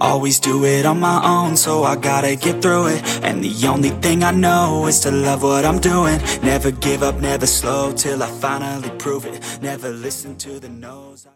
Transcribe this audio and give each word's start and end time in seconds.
Always 0.00 0.38
do 0.40 0.64
it 0.64 0.86
on 0.86 1.00
my 1.00 1.20
own, 1.24 1.56
so 1.56 1.82
I 1.82 1.96
gotta 1.96 2.36
get 2.36 2.62
through 2.62 2.88
it. 2.88 3.02
And 3.22 3.42
the 3.42 3.66
only 3.66 3.90
thing 3.90 4.22
I 4.22 4.30
know 4.30 4.86
is 4.86 5.00
to 5.00 5.10
love 5.10 5.42
what 5.42 5.64
I'm 5.64 5.80
doing. 5.80 6.20
Never 6.42 6.70
give 6.70 7.02
up, 7.02 7.16
never 7.20 7.46
slow 7.46 7.92
till 7.92 8.22
I 8.22 8.30
finally 8.40 8.90
prove 8.98 9.26
it. 9.26 9.58
Never 9.60 9.90
listen 9.90 10.36
to 10.38 10.60
the 10.60 10.68
no's. 10.68 11.26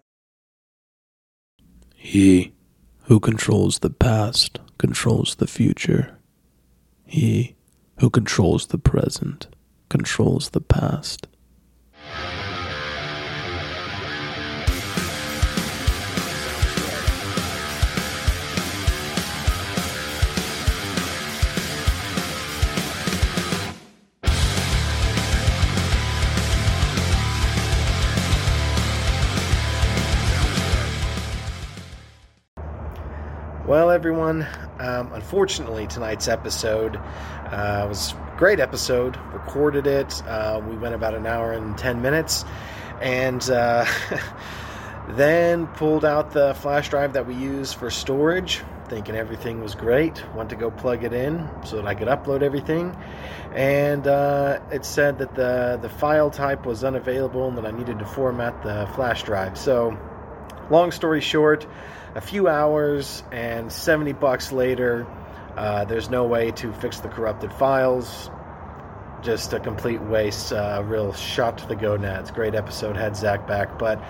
He 1.97 2.53
who 3.05 3.21
controls 3.21 3.81
the 3.81 3.91
past 3.91 4.59
controls 4.79 5.37
the 5.37 5.47
future. 5.47 6.19
He 7.05 7.57
who 7.99 8.11
controls 8.11 8.69
the 8.69 8.79
present 8.79 9.49
controls 9.89 10.51
the 10.51 10.61
past. 10.61 11.27
Well, 33.73 33.91
everyone, 33.91 34.47
um, 34.81 35.15
unfortunately, 35.15 35.87
tonight's 35.87 36.29
episode 36.29 36.97
uh, 36.97 37.87
was 37.89 38.13
a 38.13 38.35
great 38.37 38.61
episode. 38.61 39.17
Recorded 39.33 39.87
it. 39.87 40.23
Uh, 40.27 40.61
we 40.69 40.77
went 40.77 40.95
about 40.95 41.15
an 41.15 41.25
hour 41.25 41.53
and 41.53 41.79
10 41.79 42.03
minutes. 42.03 42.45
And 43.01 43.41
uh, 43.49 43.87
then 45.09 45.69
pulled 45.69 46.05
out 46.05 46.33
the 46.33 46.53
flash 46.53 46.91
drive 46.91 47.15
that 47.15 47.27
we 47.27 47.35
use 47.35 47.73
for 47.73 47.89
storage, 47.89 48.61
thinking 48.91 49.15
everything 49.15 49.63
was 49.63 49.75
great. 49.75 50.23
Went 50.35 50.51
to 50.51 50.57
go 50.57 50.71
plug 50.71 51.03
it 51.03 51.15
in 51.15 51.49
so 51.65 51.77
that 51.77 51.87
I 51.87 51.95
could 51.95 52.09
upload 52.09 52.43
everything. 52.43 52.95
And 53.55 54.07
uh, 54.07 54.61
it 54.71 54.85
said 54.85 55.17
that 55.17 55.35
the, 55.35 55.79
the 55.81 55.89
file 55.89 56.29
type 56.29 56.67
was 56.67 56.85
unavailable 56.85 57.49
and 57.49 57.57
that 57.57 57.65
I 57.65 57.71
needed 57.71 58.01
to 58.01 58.05
format 58.05 58.63
the 58.63 58.87
flash 58.95 59.23
drive. 59.23 59.57
So, 59.57 59.99
long 60.71 60.93
story 60.93 61.23
short, 61.23 61.67
a 62.15 62.21
few 62.21 62.49
hours 62.49 63.23
and 63.33 63.73
70 63.73 64.13
bucks 64.13 64.53
later, 64.53 65.07
uh, 65.57 65.85
there's 65.85 66.11
no 66.11 66.25
way 66.25 66.51
to 66.53 66.73
fix 66.73 67.01
the 67.01 67.09
corrupted 67.09 67.53
files. 67.53 68.31
Just 69.23 69.53
a 69.53 69.61
complete 69.61 70.03
waste. 70.03 70.53
Uh, 70.53 70.83
real 70.85 71.13
shot 71.13 71.59
to 71.59 71.67
the 71.69 71.77
gonads. 71.77 72.31
Great 72.31 72.55
episode. 72.55 72.97
Had 72.97 73.17
Zach 73.17 73.47
back, 73.47 73.79
but 73.79 74.03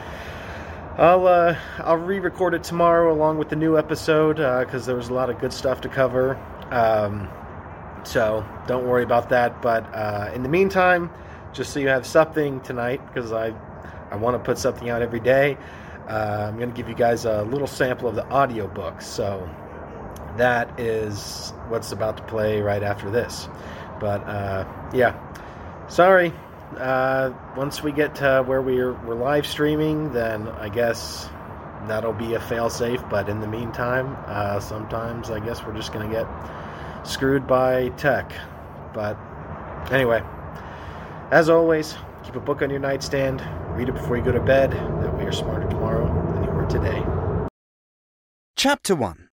I'll 0.96 1.26
uh, 1.26 1.56
I'll 1.78 1.96
re-record 1.96 2.54
it 2.54 2.64
tomorrow 2.64 3.12
along 3.12 3.38
with 3.38 3.50
the 3.50 3.56
new 3.56 3.76
episode 3.76 4.36
because 4.36 4.86
there 4.86 4.96
was 4.96 5.08
a 5.08 5.14
lot 5.14 5.28
of 5.28 5.38
good 5.38 5.52
stuff 5.52 5.82
to 5.82 5.88
cover. 5.88 6.36
Um, 6.70 7.28
so 8.04 8.44
don't 8.66 8.86
worry 8.86 9.02
about 9.02 9.28
that. 9.28 9.60
But 9.60 9.84
uh, 9.94 10.30
in 10.34 10.42
the 10.42 10.48
meantime, 10.48 11.10
just 11.52 11.72
so 11.72 11.80
you 11.80 11.88
have 11.88 12.06
something 12.06 12.60
tonight, 12.60 13.06
because 13.06 13.32
I 13.32 13.52
I 14.10 14.16
want 14.16 14.36
to 14.36 14.38
put 14.38 14.58
something 14.58 14.88
out 14.88 15.02
every 15.02 15.20
day. 15.20 15.58
Uh, 16.12 16.48
I'm 16.48 16.58
going 16.58 16.68
to 16.68 16.76
give 16.76 16.90
you 16.90 16.94
guys 16.94 17.24
a 17.24 17.42
little 17.44 17.66
sample 17.66 18.06
of 18.06 18.14
the 18.14 18.30
audiobook. 18.30 19.00
So 19.00 19.48
that 20.36 20.78
is 20.78 21.54
what's 21.68 21.90
about 21.90 22.18
to 22.18 22.22
play 22.24 22.60
right 22.60 22.82
after 22.82 23.10
this. 23.10 23.48
But 23.98 24.22
uh, 24.28 24.66
yeah, 24.92 25.18
sorry. 25.88 26.34
Uh, 26.76 27.32
once 27.56 27.82
we 27.82 27.92
get 27.92 28.14
to 28.16 28.42
where 28.46 28.60
we're, 28.60 28.92
we're 29.04 29.14
live 29.14 29.46
streaming, 29.46 30.12
then 30.12 30.48
I 30.48 30.68
guess 30.68 31.30
that'll 31.86 32.12
be 32.12 32.34
a 32.34 32.40
fail 32.40 32.68
safe. 32.68 33.02
But 33.08 33.30
in 33.30 33.40
the 33.40 33.48
meantime, 33.48 34.14
uh, 34.26 34.60
sometimes 34.60 35.30
I 35.30 35.40
guess 35.40 35.64
we're 35.64 35.74
just 35.74 35.94
going 35.94 36.10
to 36.10 36.14
get 36.14 37.06
screwed 37.06 37.46
by 37.46 37.88
tech. 37.90 38.34
But 38.92 39.16
anyway, 39.90 40.22
as 41.30 41.48
always, 41.48 41.94
keep 42.22 42.36
a 42.36 42.40
book 42.40 42.60
on 42.60 42.68
your 42.68 42.80
nightstand, 42.80 43.42
read 43.70 43.88
it 43.88 43.92
before 43.92 44.18
you 44.18 44.22
go 44.22 44.32
to 44.32 44.40
bed. 44.40 44.74
You're 45.32 45.44
smarter 45.44 45.68
tomorrow 45.70 46.32
than 46.34 46.44
you 46.44 46.50
were 46.50 46.66
today. 46.66 47.02
Chapter 48.54 48.94
1 48.94 49.30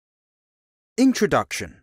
Introduction 0.96 1.82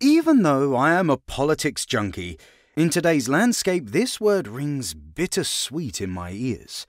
Even 0.00 0.44
though 0.44 0.74
I 0.74 0.94
am 0.94 1.10
a 1.10 1.18
politics 1.18 1.84
junkie, 1.84 2.38
in 2.74 2.88
today's 2.88 3.28
landscape 3.28 3.90
this 3.90 4.18
word 4.18 4.48
rings 4.48 4.94
bittersweet 4.94 6.00
in 6.00 6.08
my 6.08 6.30
ears. 6.30 6.86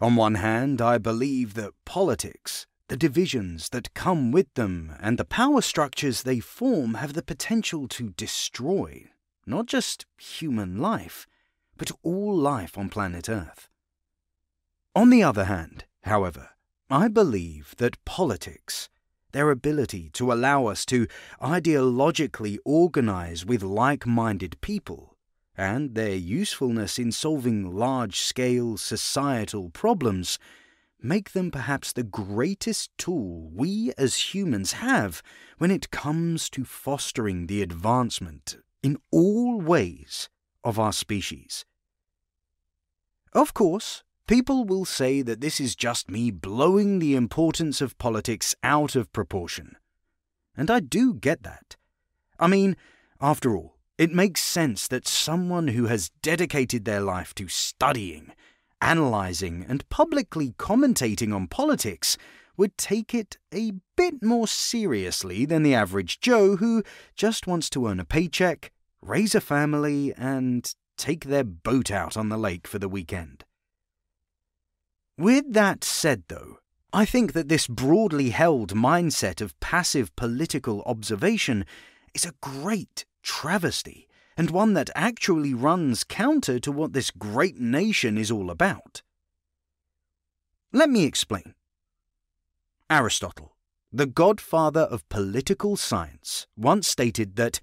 On 0.00 0.16
one 0.16 0.36
hand, 0.36 0.80
I 0.80 0.96
believe 0.96 1.52
that 1.54 1.74
politics, 1.84 2.66
the 2.88 2.96
divisions 2.96 3.68
that 3.68 3.92
come 3.92 4.32
with 4.32 4.54
them, 4.54 4.94
and 4.98 5.18
the 5.18 5.26
power 5.26 5.60
structures 5.60 6.22
they 6.22 6.40
form 6.40 6.94
have 6.94 7.12
the 7.12 7.22
potential 7.22 7.86
to 7.88 8.08
destroy 8.08 9.10
not 9.44 9.66
just 9.66 10.06
human 10.16 10.78
life, 10.78 11.26
but 11.76 11.90
all 12.02 12.34
life 12.34 12.78
on 12.78 12.88
planet 12.88 13.28
Earth. 13.28 13.68
On 14.94 15.08
the 15.08 15.22
other 15.22 15.44
hand, 15.44 15.84
however, 16.02 16.50
I 16.90 17.06
believe 17.06 17.74
that 17.78 18.04
politics, 18.04 18.88
their 19.30 19.52
ability 19.52 20.10
to 20.14 20.32
allow 20.32 20.66
us 20.66 20.84
to 20.86 21.06
ideologically 21.40 22.58
organize 22.64 23.46
with 23.46 23.62
like 23.62 24.04
minded 24.04 24.60
people, 24.60 25.16
and 25.56 25.94
their 25.94 26.16
usefulness 26.16 26.98
in 26.98 27.12
solving 27.12 27.70
large 27.72 28.18
scale 28.18 28.76
societal 28.76 29.70
problems, 29.70 30.40
make 31.00 31.30
them 31.30 31.52
perhaps 31.52 31.92
the 31.92 32.02
greatest 32.02 32.90
tool 32.98 33.48
we 33.54 33.92
as 33.96 34.34
humans 34.34 34.72
have 34.72 35.22
when 35.58 35.70
it 35.70 35.92
comes 35.92 36.50
to 36.50 36.64
fostering 36.64 37.46
the 37.46 37.62
advancement 37.62 38.56
in 38.82 38.98
all 39.12 39.60
ways 39.60 40.28
of 40.64 40.80
our 40.80 40.92
species. 40.92 41.64
Of 43.32 43.54
course, 43.54 44.02
people 44.30 44.64
will 44.64 44.84
say 44.84 45.22
that 45.22 45.40
this 45.40 45.58
is 45.58 45.74
just 45.74 46.08
me 46.08 46.30
blowing 46.30 47.00
the 47.00 47.16
importance 47.16 47.80
of 47.80 47.98
politics 47.98 48.54
out 48.62 48.94
of 48.94 49.12
proportion. 49.12 49.74
And 50.56 50.70
I 50.70 50.78
do 50.78 51.14
get 51.14 51.42
that. 51.42 51.74
I 52.38 52.46
mean, 52.46 52.76
after 53.20 53.56
all, 53.56 53.74
it 53.98 54.12
makes 54.12 54.40
sense 54.40 54.86
that 54.86 55.08
someone 55.08 55.66
who 55.66 55.86
has 55.86 56.12
dedicated 56.22 56.84
their 56.84 57.00
life 57.00 57.34
to 57.34 57.48
studying, 57.48 58.30
analysing, 58.80 59.66
and 59.68 59.88
publicly 59.88 60.52
commentating 60.52 61.34
on 61.34 61.48
politics 61.48 62.16
would 62.56 62.78
take 62.78 63.12
it 63.12 63.36
a 63.52 63.72
bit 63.96 64.22
more 64.22 64.46
seriously 64.46 65.44
than 65.44 65.64
the 65.64 65.74
average 65.74 66.20
Joe 66.20 66.54
who 66.54 66.84
just 67.16 67.48
wants 67.48 67.68
to 67.70 67.88
earn 67.88 67.98
a 67.98 68.04
paycheck, 68.04 68.70
raise 69.02 69.34
a 69.34 69.40
family, 69.40 70.14
and 70.16 70.72
take 70.96 71.24
their 71.24 71.42
boat 71.42 71.90
out 71.90 72.16
on 72.16 72.28
the 72.28 72.38
lake 72.38 72.68
for 72.68 72.78
the 72.78 72.88
weekend. 72.88 73.44
With 75.20 75.52
that 75.52 75.84
said, 75.84 76.22
though, 76.28 76.60
I 76.94 77.04
think 77.04 77.34
that 77.34 77.50
this 77.50 77.66
broadly 77.66 78.30
held 78.30 78.74
mindset 78.74 79.42
of 79.42 79.58
passive 79.60 80.16
political 80.16 80.82
observation 80.86 81.66
is 82.14 82.24
a 82.24 82.32
great 82.40 83.04
travesty, 83.22 84.08
and 84.38 84.48
one 84.48 84.72
that 84.72 84.88
actually 84.94 85.52
runs 85.52 86.04
counter 86.04 86.58
to 86.60 86.72
what 86.72 86.94
this 86.94 87.10
great 87.10 87.60
nation 87.60 88.16
is 88.16 88.30
all 88.30 88.50
about. 88.50 89.02
Let 90.72 90.88
me 90.88 91.04
explain. 91.04 91.54
Aristotle, 92.88 93.54
the 93.92 94.06
godfather 94.06 94.88
of 94.88 95.06
political 95.10 95.76
science, 95.76 96.46
once 96.56 96.88
stated 96.88 97.36
that 97.36 97.60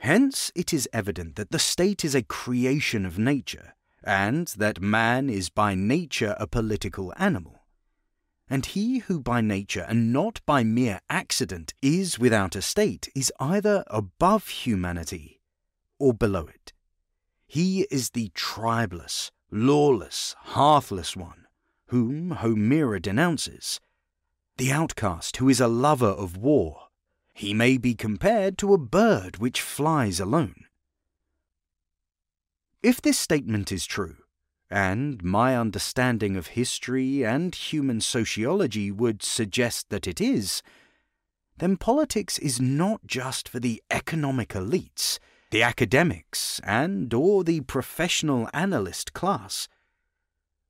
Hence 0.00 0.50
it 0.56 0.74
is 0.74 0.88
evident 0.92 1.36
that 1.36 1.52
the 1.52 1.60
state 1.60 2.04
is 2.04 2.16
a 2.16 2.24
creation 2.24 3.06
of 3.06 3.20
nature, 3.20 3.76
and 4.04 4.48
that 4.58 4.80
man 4.80 5.30
is 5.30 5.48
by 5.48 5.74
nature 5.74 6.36
a 6.38 6.46
political 6.46 7.12
animal. 7.16 7.62
And 8.48 8.66
he 8.66 8.98
who 8.98 9.20
by 9.20 9.40
nature 9.40 9.86
and 9.88 10.12
not 10.12 10.40
by 10.44 10.62
mere 10.62 11.00
accident 11.08 11.74
is 11.80 12.18
without 12.18 12.54
a 12.54 12.62
state 12.62 13.08
is 13.14 13.32
either 13.40 13.84
above 13.86 14.48
humanity 14.48 15.40
or 15.98 16.12
below 16.12 16.46
it. 16.46 16.72
He 17.46 17.86
is 17.90 18.10
the 18.10 18.30
tribeless, 18.34 19.30
lawless, 19.50 20.34
hearthless 20.38 21.16
one, 21.16 21.46
whom 21.86 22.30
Homer 22.30 22.98
denounces, 22.98 23.80
the 24.58 24.70
outcast 24.70 25.38
who 25.38 25.48
is 25.48 25.60
a 25.60 25.68
lover 25.68 26.06
of 26.06 26.36
war, 26.36 26.88
he 27.32 27.54
may 27.54 27.78
be 27.78 27.94
compared 27.94 28.58
to 28.58 28.74
a 28.74 28.78
bird 28.78 29.38
which 29.38 29.60
flies 29.60 30.20
alone. 30.20 30.66
If 32.82 33.00
this 33.00 33.16
statement 33.16 33.70
is 33.70 33.86
true, 33.86 34.16
and 34.68 35.22
my 35.22 35.56
understanding 35.56 36.34
of 36.34 36.48
history 36.48 37.24
and 37.24 37.54
human 37.54 38.00
sociology 38.00 38.90
would 38.90 39.22
suggest 39.22 39.88
that 39.90 40.08
it 40.08 40.20
is, 40.20 40.64
then 41.58 41.76
politics 41.76 42.38
is 42.38 42.60
not 42.60 43.06
just 43.06 43.48
for 43.48 43.60
the 43.60 43.80
economic 43.88 44.48
elites, 44.48 45.20
the 45.52 45.62
academics, 45.62 46.60
and 46.64 47.14
or 47.14 47.44
the 47.44 47.60
professional 47.60 48.48
analyst 48.52 49.12
class. 49.12 49.68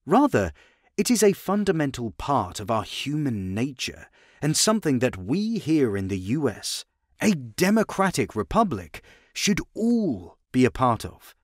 Rather, 0.04 0.52
it 0.98 1.10
is 1.10 1.22
a 1.22 1.32
fundamental 1.32 2.10
part 2.10 2.60
of 2.60 2.70
our 2.70 2.82
human 2.82 3.54
nature 3.54 4.08
and 4.42 4.54
something 4.54 4.98
that 4.98 5.16
we 5.16 5.58
here 5.58 5.96
in 5.96 6.08
the 6.08 6.18
US, 6.18 6.84
a 7.22 7.30
democratic 7.30 8.36
republic, 8.36 9.02
should 9.32 9.60
all 9.74 10.36
be 10.50 10.66
a 10.66 10.70
part 10.70 11.06
of. 11.06 11.34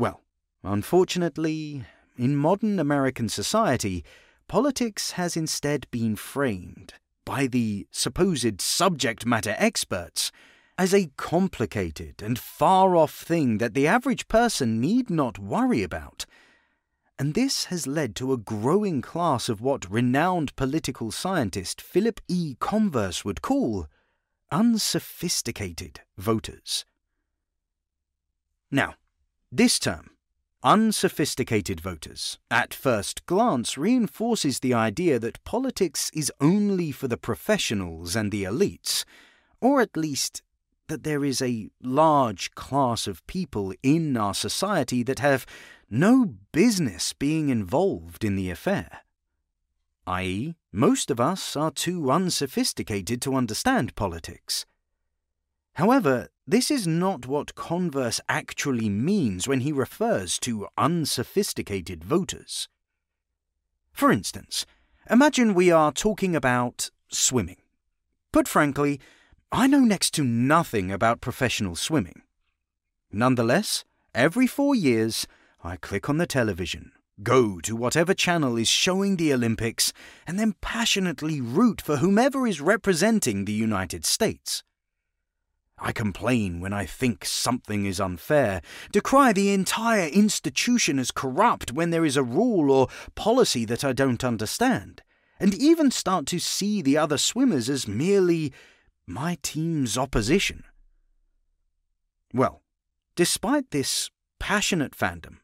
Well, 0.00 0.22
unfortunately, 0.64 1.84
in 2.16 2.34
modern 2.34 2.78
American 2.78 3.28
society, 3.28 4.02
politics 4.48 5.10
has 5.10 5.36
instead 5.36 5.86
been 5.90 6.16
framed 6.16 6.94
by 7.26 7.46
the 7.46 7.86
supposed 7.90 8.62
subject 8.62 9.26
matter 9.26 9.54
experts 9.58 10.32
as 10.78 10.94
a 10.94 11.10
complicated 11.18 12.22
and 12.22 12.38
far 12.38 12.96
off 12.96 13.12
thing 13.12 13.58
that 13.58 13.74
the 13.74 13.86
average 13.86 14.26
person 14.26 14.80
need 14.80 15.10
not 15.10 15.38
worry 15.38 15.82
about. 15.82 16.24
And 17.18 17.34
this 17.34 17.66
has 17.66 17.86
led 17.86 18.16
to 18.16 18.32
a 18.32 18.38
growing 18.38 19.02
class 19.02 19.50
of 19.50 19.60
what 19.60 19.90
renowned 19.90 20.56
political 20.56 21.10
scientist 21.10 21.82
Philip 21.82 22.22
E. 22.26 22.56
Converse 22.58 23.22
would 23.22 23.42
call 23.42 23.86
unsophisticated 24.50 26.00
voters. 26.16 26.86
Now, 28.70 28.94
this 29.52 29.78
term, 29.78 30.10
unsophisticated 30.62 31.80
voters, 31.80 32.38
at 32.50 32.74
first 32.74 33.24
glance 33.26 33.76
reinforces 33.78 34.60
the 34.60 34.74
idea 34.74 35.18
that 35.18 35.42
politics 35.44 36.10
is 36.14 36.32
only 36.40 36.92
for 36.92 37.08
the 37.08 37.16
professionals 37.16 38.14
and 38.14 38.30
the 38.30 38.44
elites, 38.44 39.04
or 39.60 39.80
at 39.80 39.96
least 39.96 40.42
that 40.88 41.04
there 41.04 41.24
is 41.24 41.40
a 41.40 41.70
large 41.82 42.54
class 42.54 43.06
of 43.06 43.26
people 43.26 43.72
in 43.82 44.16
our 44.16 44.34
society 44.34 45.02
that 45.02 45.20
have 45.20 45.46
no 45.88 46.34
business 46.52 47.12
being 47.12 47.48
involved 47.48 48.24
in 48.24 48.36
the 48.36 48.50
affair. 48.50 49.00
I.e., 50.06 50.54
most 50.72 51.10
of 51.10 51.20
us 51.20 51.56
are 51.56 51.70
too 51.70 52.10
unsophisticated 52.10 53.22
to 53.22 53.34
understand 53.34 53.94
politics. 53.94 54.66
However, 55.74 56.28
this 56.46 56.70
is 56.70 56.86
not 56.86 57.26
what 57.26 57.54
Converse 57.54 58.20
actually 58.28 58.88
means 58.88 59.46
when 59.46 59.60
he 59.60 59.72
refers 59.72 60.38
to 60.40 60.66
unsophisticated 60.76 62.02
voters. 62.04 62.68
For 63.92 64.10
instance, 64.10 64.66
imagine 65.08 65.54
we 65.54 65.70
are 65.70 65.92
talking 65.92 66.34
about 66.34 66.90
swimming. 67.08 67.58
Put 68.32 68.48
frankly, 68.48 69.00
I 69.52 69.66
know 69.66 69.80
next 69.80 70.12
to 70.14 70.24
nothing 70.24 70.90
about 70.92 71.20
professional 71.20 71.76
swimming. 71.76 72.22
Nonetheless, 73.12 73.84
every 74.14 74.46
four 74.46 74.74
years, 74.74 75.26
I 75.62 75.76
click 75.76 76.08
on 76.08 76.18
the 76.18 76.26
television, 76.26 76.92
go 77.22 77.60
to 77.60 77.74
whatever 77.76 78.14
channel 78.14 78.56
is 78.56 78.68
showing 78.68 79.16
the 79.16 79.32
Olympics, 79.32 79.92
and 80.26 80.38
then 80.38 80.54
passionately 80.60 81.40
root 81.40 81.80
for 81.80 81.96
whomever 81.96 82.46
is 82.46 82.60
representing 82.60 83.44
the 83.44 83.52
United 83.52 84.04
States. 84.04 84.62
I 85.80 85.92
complain 85.92 86.60
when 86.60 86.74
I 86.74 86.84
think 86.84 87.24
something 87.24 87.86
is 87.86 88.00
unfair, 88.00 88.60
decry 88.92 89.32
the 89.32 89.52
entire 89.52 90.08
institution 90.08 90.98
as 90.98 91.10
corrupt 91.10 91.72
when 91.72 91.88
there 91.90 92.04
is 92.04 92.18
a 92.18 92.22
rule 92.22 92.70
or 92.70 92.88
policy 93.14 93.64
that 93.64 93.82
I 93.82 93.94
don't 93.94 94.22
understand, 94.22 95.02
and 95.38 95.54
even 95.54 95.90
start 95.90 96.26
to 96.26 96.38
see 96.38 96.82
the 96.82 96.98
other 96.98 97.16
swimmers 97.16 97.70
as 97.70 97.88
merely 97.88 98.52
my 99.06 99.38
team's 99.42 99.96
opposition. 99.96 100.64
Well, 102.34 102.62
despite 103.16 103.70
this 103.70 104.10
passionate 104.38 104.94
fandom, 104.94 105.38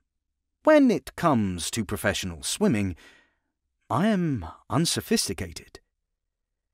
when 0.65 0.91
it 0.91 1.17
comes 1.17 1.71
to 1.71 1.85
professional 1.85 2.43
swimming, 2.43 2.95
I 3.89 4.09
am 4.09 4.45
unsophisticated. 4.69 5.81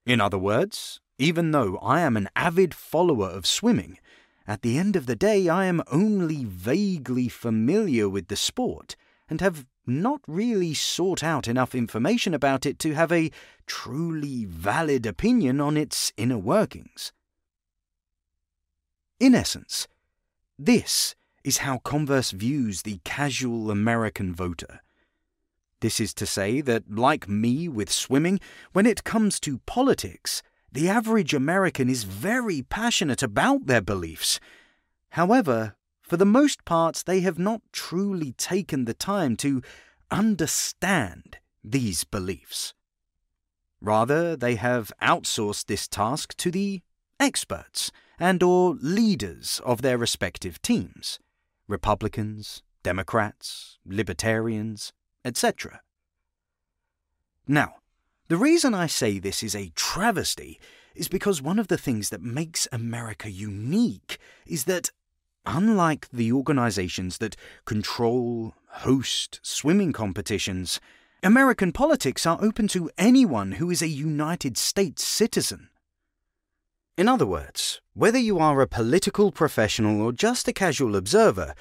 In 0.05 0.21
other 0.21 0.39
words, 0.39 1.02
even 1.19 1.51
though 1.51 1.77
I 1.79 2.01
am 2.01 2.17
an 2.17 2.29
avid 2.35 2.75
follower 2.75 3.29
of 3.29 3.47
swimming, 3.47 3.99
at 4.47 4.63
the 4.63 4.79
end 4.79 4.97
of 4.97 5.07
the 5.07 5.17
day 5.17 5.49
I 5.49 5.67
am 5.67 5.83
only 5.91 6.45
vaguely 6.45 7.29
familiar 7.29 8.09
with 8.09 8.29
the 8.29 8.37
sport 8.37 8.97
and 9.29 9.41
have 9.41 9.67
not 9.87 10.21
really 10.27 10.75
sought 10.75 11.23
out 11.23 11.49
enough 11.49 11.75
information 11.75 12.35
about 12.35 12.67
it 12.67 12.79
to 12.81 12.95
have 12.95 13.13
a 13.13 13.31
truly 13.67 14.45
valid 14.45 15.07
opinion 15.07 15.61
on 15.61 15.77
its 15.77 16.13
inner 16.17 16.39
workings. 16.39 17.13
In 19.19 19.35
essence, 19.35 19.87
this 20.59 21.15
is 21.45 21.59
how 21.59 21.79
Converse 21.79 22.31
views 22.31 22.83
the 22.83 23.01
casual 23.05 23.71
American 23.71 24.35
voter. 24.35 24.81
This 25.81 25.99
is 25.99 26.15
to 26.15 26.27
say 26.27 26.61
that, 26.61 26.91
like 26.91 27.29
me 27.29 27.69
with 27.69 27.91
swimming, 27.91 28.39
when 28.73 28.87
it 28.87 29.03
comes 29.03 29.41
to 29.41 29.59
politics, 29.67 30.43
the 30.73 30.89
average 30.89 31.35
American 31.35 31.89
is 31.91 32.05
very 32.05 32.63
passionate 32.63 33.23
about 33.23 33.67
their 33.67 33.83
beliefs. 33.83 34.41
However, 35.11 35.77
for 36.01 36.17
the 36.17 36.27
most 36.27 36.65
part, 36.65 37.03
they 37.07 37.21
have 37.21 37.39
not 37.39 37.61
truly 37.73 38.33
taken 38.33 38.87
the 38.87 38.95
time 38.95 39.37
to 39.37 39.63
understand 40.11 41.39
these 41.63 42.05
beliefs. 42.05 42.75
Rather, 43.81 44.37
they 44.37 44.55
have 44.55 44.93
outsourced 45.03 45.67
this 45.67 45.87
task 45.89 46.37
to 46.37 46.51
the 46.51 46.81
experts 47.21 47.91
and 48.19 48.43
or 48.43 48.77
leaders 48.81 49.61
of 49.65 49.83
their 49.83 49.99
respective 49.99 50.61
teams, 50.63 51.19
Republicans, 51.67 52.63
Democrats, 52.83 53.79
Libertarians, 53.85 54.93
etc. 55.25 55.81
Now, 57.47 57.77
the 58.33 58.37
reason 58.39 58.75
I 58.75 58.87
say 58.87 59.19
this 59.19 59.43
is 59.43 59.55
a 59.55 59.73
travesty 59.77 60.59
is 60.95 61.09
because 61.09 61.41
one 61.41 61.59
of 61.59 61.69
the 61.69 61.79
things 61.79 62.11
that 62.11 62.23
makes 62.23 62.67
America 62.73 63.31
unique 63.31 64.19
is 64.47 64.65
that 64.65 64.91
Unlike 65.45 66.09
the 66.13 66.33
organizations 66.33 67.19
that 67.19 67.37
control, 67.65 68.55
host 68.69 69.41
swimming 69.43 69.93
competitions, 69.93 70.81
American 71.23 71.73
politics 71.73 72.25
are 72.27 72.39
open 72.41 72.69
to 72.69 72.91
anyone 72.97 73.53
who 73.53 73.69
is 73.71 73.83
a 73.83 73.89
United 73.89 74.57
States 74.57 75.05
citizen. 75.05 75.69
In 76.97 77.09
other 77.09 77.27
words, 77.27 77.81
whether 77.95 78.19
you 78.19 78.39
are 78.39 78.61
a 78.61 78.69
political 78.69 79.33
professional 79.33 80.01
or 80.01 80.13
just 80.13 80.47
a 80.47 80.53
casual 80.53 80.95
observer, 80.95 81.55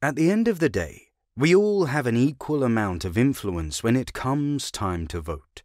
at 0.00 0.14
the 0.14 0.30
end 0.30 0.46
of 0.46 0.60
the 0.60 0.68
day, 0.68 1.08
we 1.36 1.54
all 1.54 1.86
have 1.86 2.06
an 2.06 2.16
equal 2.16 2.62
amount 2.62 3.04
of 3.04 3.18
influence 3.18 3.82
when 3.82 3.96
it 3.96 4.12
comes 4.12 4.70
time 4.70 5.08
to 5.08 5.20
vote. 5.20 5.62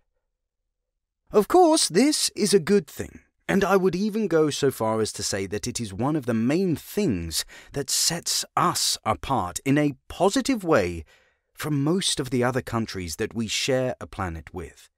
Of 1.31 1.47
course, 1.47 1.87
this 1.87 2.29
is 2.35 2.53
a 2.53 2.59
good 2.59 2.87
thing. 2.87 3.19
And 3.47 3.63
I 3.63 3.75
would 3.75 3.95
even 3.95 4.27
go 4.27 4.49
so 4.49 4.71
far 4.71 5.01
as 5.01 5.13
to 5.13 5.23
say 5.23 5.45
that 5.47 5.67
it 5.67 5.79
is 5.79 5.93
one 5.93 6.15
of 6.15 6.25
the 6.25 6.33
main 6.33 6.75
things 6.75 7.45
that 7.73 7.89
sets 7.89 8.43
us 8.57 8.97
apart 9.05 9.59
in 9.65 9.77
a 9.77 9.95
positive 10.07 10.63
way 10.63 11.05
from 11.53 11.83
most 11.83 12.19
of 12.19 12.31
the 12.31 12.43
other 12.43 12.61
countries 12.61 13.17
that 13.17 13.35
we 13.35 13.47
share 13.47 13.95
a 14.01 14.07
planet 14.07 14.53
with. 14.53 14.89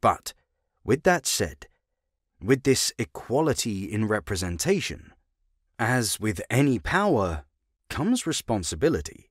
But, 0.00 0.32
with 0.84 1.02
that 1.02 1.26
said, 1.26 1.66
with 2.40 2.62
this 2.62 2.92
equality 2.98 3.84
in 3.84 4.06
representation, 4.06 5.12
as 5.78 6.20
with 6.20 6.40
any 6.50 6.78
power, 6.78 7.44
comes 7.88 8.26
responsibility. 8.26 9.30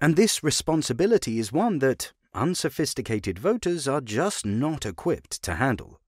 And 0.00 0.16
this 0.16 0.42
responsibility 0.42 1.38
is 1.38 1.52
one 1.52 1.78
that 1.78 2.12
unsophisticated 2.34 3.38
voters 3.38 3.86
are 3.86 4.00
just 4.00 4.46
not 4.46 4.86
equipped 4.86 5.42
to 5.42 5.56
handle. 5.56 6.00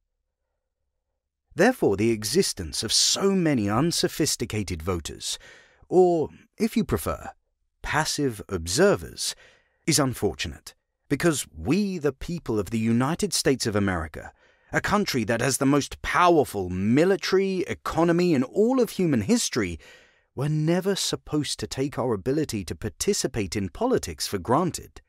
Therefore, 1.54 1.96
the 1.96 2.10
existence 2.10 2.82
of 2.82 2.92
so 2.92 3.30
many 3.30 3.68
unsophisticated 3.68 4.82
voters, 4.82 5.38
or, 5.88 6.28
if 6.58 6.76
you 6.76 6.84
prefer, 6.84 7.30
passive 7.82 8.42
observers, 8.48 9.36
is 9.86 9.98
unfortunate, 9.98 10.74
because 11.08 11.46
we, 11.56 11.98
the 11.98 12.12
people 12.12 12.58
of 12.58 12.70
the 12.70 12.78
United 12.78 13.32
States 13.32 13.66
of 13.66 13.76
America, 13.76 14.32
a 14.72 14.80
country 14.80 15.22
that 15.22 15.40
has 15.40 15.58
the 15.58 15.66
most 15.66 16.02
powerful 16.02 16.68
military, 16.68 17.58
economy, 17.68 18.34
in 18.34 18.42
all 18.42 18.80
of 18.80 18.90
human 18.90 19.20
history, 19.20 19.78
were 20.34 20.48
never 20.48 20.96
supposed 20.96 21.60
to 21.60 21.68
take 21.68 21.96
our 21.96 22.12
ability 22.12 22.64
to 22.64 22.74
participate 22.74 23.54
in 23.54 23.68
politics 23.68 24.26
for 24.26 24.38
granted 24.38 25.00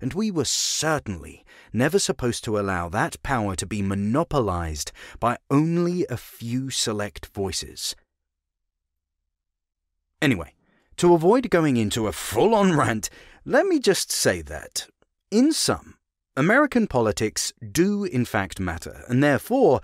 and 0.00 0.14
we 0.14 0.30
were 0.30 0.44
certainly 0.44 1.44
never 1.72 1.98
supposed 1.98 2.44
to 2.44 2.58
allow 2.58 2.88
that 2.88 3.22
power 3.22 3.56
to 3.56 3.66
be 3.66 3.82
monopolized 3.82 4.92
by 5.18 5.38
only 5.50 6.06
a 6.08 6.16
few 6.16 6.70
select 6.70 7.26
voices. 7.26 7.94
Anyway, 10.20 10.54
to 10.96 11.14
avoid 11.14 11.50
going 11.50 11.76
into 11.76 12.06
a 12.06 12.12
full 12.12 12.54
on 12.54 12.76
rant, 12.76 13.10
let 13.44 13.66
me 13.66 13.78
just 13.78 14.10
say 14.10 14.42
that, 14.42 14.88
in 15.30 15.52
sum, 15.52 15.96
American 16.36 16.86
politics 16.86 17.52
do 17.72 18.04
in 18.04 18.24
fact 18.24 18.58
matter, 18.58 19.04
and 19.08 19.22
therefore, 19.22 19.80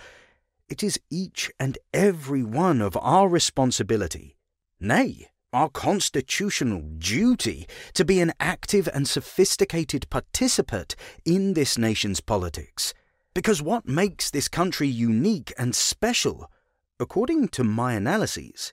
it 0.69 0.83
is 0.83 1.01
each 1.11 1.51
and 1.59 1.79
every 1.93 2.43
one 2.43 2.81
of 2.81 2.97
our 3.01 3.29
responsibility, 3.29 4.37
nay, 4.79 5.31
our 5.53 5.69
constitutional 5.69 6.81
duty 6.99 7.67
to 7.95 8.05
be 8.05 8.21
an 8.21 8.33
active 8.39 8.89
and 8.95 9.09
sophisticated 9.09 10.09
participant 10.11 10.95
in 11.25 11.55
this 11.55 11.77
nation's 11.77 12.21
politics, 12.21 12.95
Because 13.35 13.63
what 13.63 13.87
makes 13.87 14.31
this 14.31 14.49
country 14.49 14.89
unique 14.89 15.53
and 15.57 15.75
special, 15.75 16.51
according 16.99 17.49
to 17.49 17.65
my 17.65 17.95
analyses, 17.95 18.73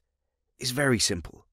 is 0.58 0.72
very 0.72 1.00
simple. 1.00 1.46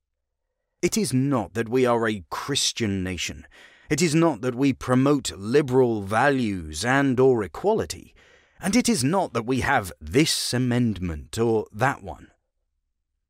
It 0.80 0.96
is 0.96 1.12
not 1.12 1.54
that 1.54 1.68
we 1.68 1.86
are 1.86 2.08
a 2.08 2.24
Christian 2.30 3.02
nation. 3.02 3.46
It 3.90 4.00
is 4.00 4.14
not 4.14 4.40
that 4.40 4.54
we 4.54 4.72
promote 4.72 5.32
liberal 5.36 6.02
values 6.02 6.84
and 6.84 7.20
or 7.20 7.42
equality. 7.42 8.14
And 8.60 8.74
it 8.74 8.88
is 8.88 9.04
not 9.04 9.34
that 9.34 9.44
we 9.44 9.60
have 9.60 9.92
this 10.00 10.54
amendment 10.54 11.38
or 11.38 11.66
that 11.72 12.02
one. 12.02 12.28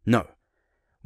No. 0.07 0.29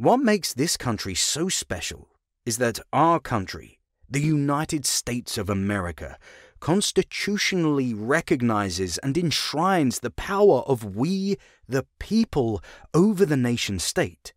What 0.00 0.21
makes 0.21 0.55
this 0.55 0.76
country 0.76 1.17
so 1.17 1.49
special 1.49 2.09
is 2.47 2.59
that 2.59 2.78
our 2.93 3.19
country, 3.19 3.81
the 4.09 4.21
United 4.21 4.87
States 4.87 5.37
of 5.37 5.50
America, 5.50 6.17
constitutionally 6.61 7.95
recognizes 7.95 8.99
and 8.99 9.19
enshrines 9.19 9.99
the 9.99 10.12
power 10.12 10.61
of 10.69 10.95
we, 10.95 11.37
the 11.69 11.85
people, 11.99 12.62
over 12.95 13.26
the 13.26 13.37
nation 13.37 13.81
state. 13.81 14.33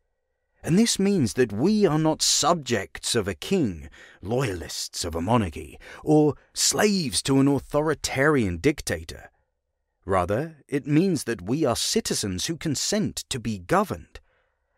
And 0.64 0.80
this 0.80 0.98
means 0.98 1.34
that 1.34 1.54
we 1.54 1.86
are 1.86 2.00
not 2.00 2.24
subjects 2.24 3.14
of 3.14 3.28
a 3.28 3.36
king, 3.36 3.88
loyalists 4.20 5.06
of 5.06 5.14
a 5.14 5.22
monarchy, 5.22 5.80
or 6.04 6.34
slaves 6.56 7.22
to 7.22 7.40
an 7.40 7.48
authoritarian 7.48 8.58
dictator. 8.58 9.30
Rather, 10.06 10.58
it 10.68 10.88
means 10.88 11.26
that 11.26 11.44
we 11.44 11.66
are 11.66 11.76
citizens 11.76 12.48
who 12.48 12.58
consent 12.58 13.26
to 13.30 13.40
be 13.40 13.60
governed. 13.60 14.21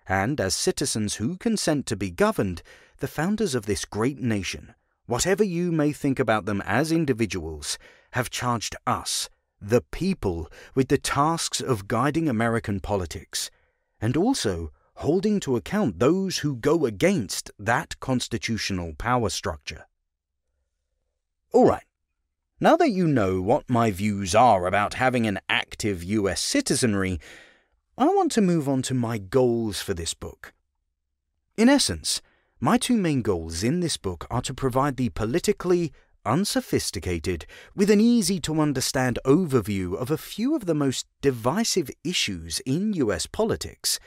And 0.08 0.40
as 0.42 0.54
citizens 0.54 1.16
who 1.16 1.38
consent 1.38 1.86
to 1.88 1.96
be 1.96 2.12
governed, 2.12 2.62
the 3.00 3.08
founders 3.08 3.56
of 3.56 3.66
this 3.66 3.86
great 3.86 4.20
nation, 4.20 4.76
whatever 5.06 5.44
you 5.44 5.72
may 5.72 5.92
think 5.92 6.20
about 6.20 6.46
them 6.46 6.62
as 6.66 6.92
individuals, 6.92 7.78
have 8.12 8.30
charged 8.30 8.76
us, 8.86 9.30
the 9.62 9.82
people, 9.82 10.52
with 10.76 10.90
the 10.90 10.98
tasks 10.98 11.62
of 11.62 11.88
guiding 11.88 12.28
American 12.28 12.80
politics, 12.80 13.50
and 14.02 14.18
also 14.18 14.72
holding 14.96 15.40
to 15.40 15.56
account 15.56 16.00
those 16.00 16.40
who 16.40 16.56
go 16.56 16.86
against 16.86 17.50
that 17.58 18.00
constitutional 18.00 18.94
power 18.98 19.30
structure. 19.30 19.86
All 21.52 21.68
right. 21.68 21.84
Now 22.60 22.76
that 22.78 22.92
you 22.92 23.08
know 23.08 23.42
what 23.42 23.70
my 23.70 23.92
views 23.92 24.36
are 24.36 24.68
about 24.68 24.94
having 24.96 25.28
an 25.28 25.40
active 25.50 26.04
US 26.04 26.42
citizenry, 26.42 27.20
I 27.98 28.06
want 28.06 28.32
to 28.34 28.42
move 28.42 28.68
on 28.68 28.82
to 28.84 28.96
my 28.96 29.20
goals 29.20 29.82
for 29.82 29.94
this 29.94 30.16
book. 30.16 30.54
In 31.56 31.70
essence, 31.70 32.22
my 32.60 32.78
two 32.78 32.98
main 32.98 33.22
goals 33.22 33.64
in 33.64 33.82
this 33.82 33.98
book 33.98 34.26
are 34.32 34.42
to 34.42 34.54
provide 34.54 34.98
the 34.98 35.10
politically 35.10 35.94
unsophisticated 36.26 37.46
with 37.76 37.92
an 37.92 38.00
easy 38.00 38.40
to 38.40 38.60
understand 38.60 39.20
overview 39.26 39.96
of 39.96 40.10
a 40.10 40.18
few 40.18 40.56
of 40.56 40.66
the 40.66 40.74
most 40.74 41.06
divisive 41.22 41.92
issues 42.04 42.62
in 42.62 42.94
US 42.94 43.28
politics 43.28 44.00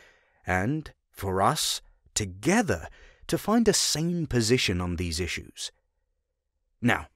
and 0.47 0.93
for 1.11 1.41
us, 1.41 1.81
together, 2.15 2.89
to 3.29 3.39
find 3.39 3.69
a 3.69 3.73
sane 3.73 4.27
position 4.27 4.81
on 4.81 4.97
these 4.97 5.21
issues. 5.21 5.71
Now, 6.83 7.07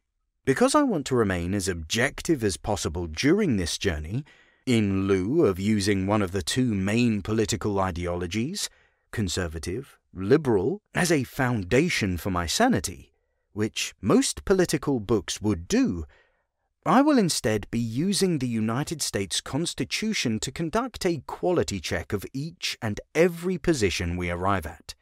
because 0.45 0.75
I 0.75 0.83
want 0.83 1.07
to 1.07 1.17
remain 1.17 1.55
as 1.55 1.69
objective 1.69 2.43
as 2.43 2.57
possible 2.57 3.07
during 3.07 3.57
this 3.57 3.77
journey, 3.77 4.25
in 4.71 5.09
lieu 5.09 5.45
of 5.47 5.59
using 5.59 6.07
one 6.07 6.23
of 6.23 6.31
the 6.31 6.45
two 6.45 6.73
main 6.73 7.23
political 7.23 7.81
ideologies, 7.81 8.71
conservative, 9.11 9.99
liberal, 10.15 10.81
as 10.95 11.11
a 11.11 11.25
foundation 11.25 12.17
for 12.17 12.31
my 12.31 12.47
sanity, 12.47 13.13
which 13.53 13.95
most 14.01 14.45
political 14.45 15.01
books 15.01 15.43
would 15.43 15.67
do, 15.67 16.05
I 16.87 17.03
will 17.03 17.19
instead 17.19 17.69
be 17.73 17.81
using 17.81 18.39
the 18.39 18.47
United 18.47 19.03
States 19.03 19.41
Constitution 19.41 20.39
to 20.39 20.53
conduct 20.53 21.05
a 21.05 21.25
quality 21.27 21.81
check 21.81 22.13
of 22.13 22.25
each 22.33 22.79
and 22.81 23.01
every 23.13 23.59
position 23.59 24.17
we 24.17 24.31
arrive 24.31 24.67
at. 24.67 24.95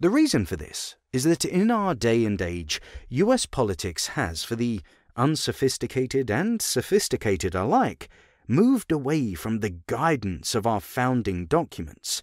The 0.00 0.10
reason 0.10 0.46
for 0.46 0.56
this 0.56 0.96
is 1.12 1.22
that 1.22 1.44
in 1.44 1.70
our 1.70 1.94
day 1.94 2.24
and 2.24 2.42
age, 2.42 2.80
US 3.10 3.46
politics 3.46 4.08
has, 4.08 4.42
for 4.42 4.56
the 4.56 4.80
unsophisticated 5.16 6.30
and 6.30 6.60
sophisticated 6.60 7.54
alike, 7.54 8.08
moved 8.46 8.90
away 8.90 9.34
from 9.34 9.60
the 9.60 9.70
guidance 9.86 10.54
of 10.54 10.66
our 10.66 10.80
founding 10.80 11.46
documents, 11.46 12.22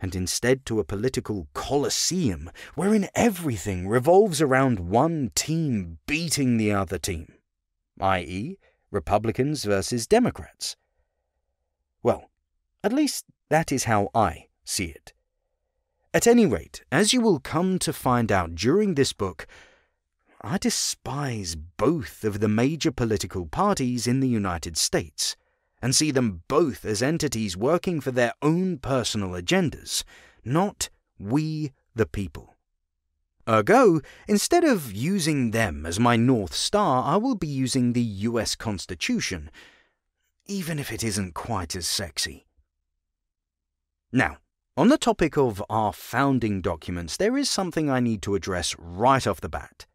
and 0.00 0.14
instead 0.14 0.64
to 0.66 0.80
a 0.80 0.84
political 0.84 1.48
coliseum 1.54 2.50
wherein 2.74 3.08
everything 3.14 3.88
revolves 3.88 4.40
around 4.40 4.80
one 4.80 5.30
team 5.34 5.98
beating 6.06 6.56
the 6.56 6.72
other 6.72 6.98
team 6.98 7.32
i.e., 8.00 8.58
Republicans 8.90 9.64
versus 9.64 10.06
Democrats. 10.06 10.76
Well, 12.02 12.30
at 12.84 12.92
least 12.92 13.24
that 13.48 13.72
is 13.72 13.84
how 13.84 14.10
I 14.14 14.46
see 14.64 14.86
it. 14.86 15.12
At 16.12 16.26
any 16.26 16.46
rate, 16.46 16.84
as 16.90 17.12
you 17.12 17.20
will 17.20 17.40
come 17.40 17.78
to 17.80 17.92
find 17.92 18.30
out 18.30 18.54
during 18.54 18.94
this 18.94 19.12
book, 19.12 19.46
I 20.48 20.58
despise 20.58 21.56
both 21.56 22.22
of 22.22 22.38
the 22.38 22.46
major 22.46 22.92
political 22.92 23.46
parties 23.46 24.06
in 24.06 24.20
the 24.20 24.28
United 24.28 24.76
States 24.76 25.34
and 25.82 25.92
see 25.92 26.12
them 26.12 26.44
both 26.46 26.84
as 26.84 27.02
entities 27.02 27.56
working 27.56 28.00
for 28.00 28.12
their 28.12 28.32
own 28.40 28.78
personal 28.78 29.30
agendas, 29.30 30.04
not 30.44 30.88
we 31.18 31.72
the 31.96 32.06
people. 32.06 32.54
Ergo, 33.48 34.00
instead 34.28 34.62
of 34.62 34.92
using 34.92 35.50
them 35.50 35.84
as 35.84 35.98
my 35.98 36.14
North 36.14 36.54
Star, 36.54 37.02
I 37.02 37.16
will 37.16 37.34
be 37.34 37.48
using 37.48 37.92
the 37.92 38.00
US 38.28 38.54
Constitution, 38.54 39.50
even 40.44 40.78
if 40.78 40.92
it 40.92 41.02
isn't 41.02 41.34
quite 41.34 41.74
as 41.74 41.88
sexy. 41.88 42.46
Now, 44.12 44.36
on 44.76 44.90
the 44.90 44.98
topic 44.98 45.36
of 45.36 45.60
our 45.68 45.92
founding 45.92 46.60
documents, 46.60 47.16
there 47.16 47.36
is 47.36 47.50
something 47.50 47.90
I 47.90 47.98
need 47.98 48.22
to 48.22 48.36
address 48.36 48.76
right 48.78 49.26
off 49.26 49.40
the 49.40 49.48
bat. 49.48 49.86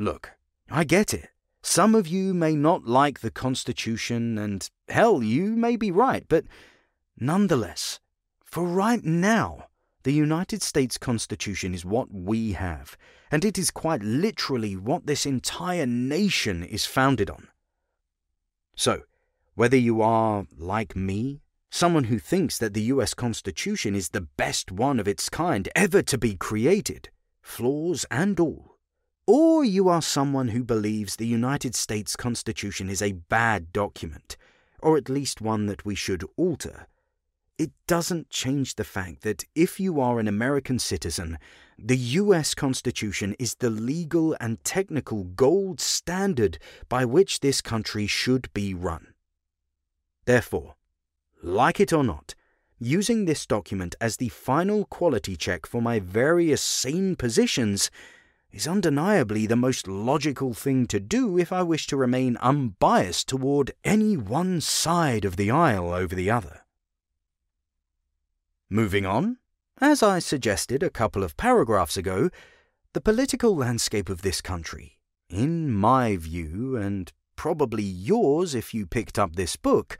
Look, 0.00 0.30
I 0.70 0.84
get 0.84 1.12
it. 1.12 1.30
Some 1.60 1.96
of 1.96 2.06
you 2.06 2.32
may 2.32 2.54
not 2.54 2.86
like 2.86 3.18
the 3.18 3.32
Constitution, 3.32 4.38
and 4.38 4.68
hell, 4.88 5.24
you 5.24 5.56
may 5.56 5.74
be 5.74 5.90
right, 5.90 6.24
but 6.28 6.44
nonetheless, 7.18 7.98
for 8.44 8.64
right 8.64 9.02
now, 9.04 9.64
the 10.04 10.12
United 10.12 10.62
States 10.62 10.98
Constitution 10.98 11.74
is 11.74 11.84
what 11.84 12.12
we 12.12 12.52
have, 12.52 12.96
and 13.32 13.44
it 13.44 13.58
is 13.58 13.72
quite 13.72 14.02
literally 14.04 14.76
what 14.76 15.06
this 15.06 15.26
entire 15.26 15.84
nation 15.84 16.62
is 16.62 16.86
founded 16.86 17.28
on. 17.28 17.48
So, 18.76 19.02
whether 19.56 19.76
you 19.76 20.00
are, 20.00 20.46
like 20.56 20.94
me, 20.94 21.40
someone 21.70 22.04
who 22.04 22.20
thinks 22.20 22.56
that 22.58 22.72
the 22.72 22.82
US 22.82 23.14
Constitution 23.14 23.96
is 23.96 24.10
the 24.10 24.20
best 24.20 24.70
one 24.70 25.00
of 25.00 25.08
its 25.08 25.28
kind 25.28 25.68
ever 25.74 26.02
to 26.02 26.16
be 26.16 26.36
created, 26.36 27.08
flaws 27.42 28.06
and 28.12 28.38
all, 28.38 28.67
or 29.28 29.62
you 29.62 29.90
are 29.90 30.00
someone 30.00 30.48
who 30.48 30.64
believes 30.64 31.16
the 31.16 31.26
United 31.26 31.74
States 31.74 32.16
Constitution 32.16 32.88
is 32.88 33.02
a 33.02 33.12
bad 33.12 33.74
document, 33.74 34.38
or 34.80 34.96
at 34.96 35.10
least 35.10 35.42
one 35.42 35.66
that 35.66 35.84
we 35.84 35.94
should 35.94 36.24
alter, 36.38 36.86
it 37.58 37.70
doesn't 37.86 38.30
change 38.30 38.76
the 38.76 38.84
fact 38.84 39.20
that 39.22 39.44
if 39.54 39.78
you 39.78 40.00
are 40.00 40.18
an 40.18 40.28
American 40.28 40.78
citizen, 40.78 41.36
the 41.78 41.96
US 41.98 42.54
Constitution 42.54 43.36
is 43.38 43.56
the 43.56 43.68
legal 43.68 44.34
and 44.40 44.64
technical 44.64 45.24
gold 45.24 45.78
standard 45.78 46.58
by 46.88 47.04
which 47.04 47.40
this 47.40 47.60
country 47.60 48.06
should 48.06 48.50
be 48.54 48.72
run. 48.72 49.08
Therefore, 50.24 50.76
like 51.42 51.80
it 51.80 51.92
or 51.92 52.02
not, 52.02 52.34
using 52.78 53.26
this 53.26 53.44
document 53.44 53.94
as 54.00 54.16
the 54.16 54.30
final 54.30 54.86
quality 54.86 55.36
check 55.36 55.66
for 55.66 55.82
my 55.82 56.00
various 56.00 56.62
sane 56.62 57.14
positions 57.14 57.90
is 58.52 58.66
undeniably 58.66 59.46
the 59.46 59.56
most 59.56 59.86
logical 59.86 60.54
thing 60.54 60.86
to 60.86 60.98
do 60.98 61.38
if 61.38 61.52
I 61.52 61.62
wish 61.62 61.86
to 61.88 61.96
remain 61.96 62.36
unbiased 62.38 63.28
toward 63.28 63.72
any 63.84 64.16
one 64.16 64.60
side 64.60 65.24
of 65.24 65.36
the 65.36 65.50
aisle 65.50 65.90
over 65.90 66.14
the 66.14 66.30
other. 66.30 66.62
Moving 68.70 69.06
on, 69.06 69.38
as 69.80 70.02
I 70.02 70.18
suggested 70.18 70.82
a 70.82 70.90
couple 70.90 71.22
of 71.22 71.36
paragraphs 71.36 71.96
ago, 71.96 72.30
the 72.94 73.00
political 73.00 73.54
landscape 73.54 74.08
of 74.08 74.22
this 74.22 74.40
country, 74.40 74.98
in 75.28 75.70
my 75.70 76.16
view, 76.16 76.76
and 76.76 77.12
probably 77.36 77.82
yours 77.82 78.54
if 78.54 78.74
you 78.74 78.86
picked 78.86 79.18
up 79.18 79.36
this 79.36 79.56
book, 79.56 79.98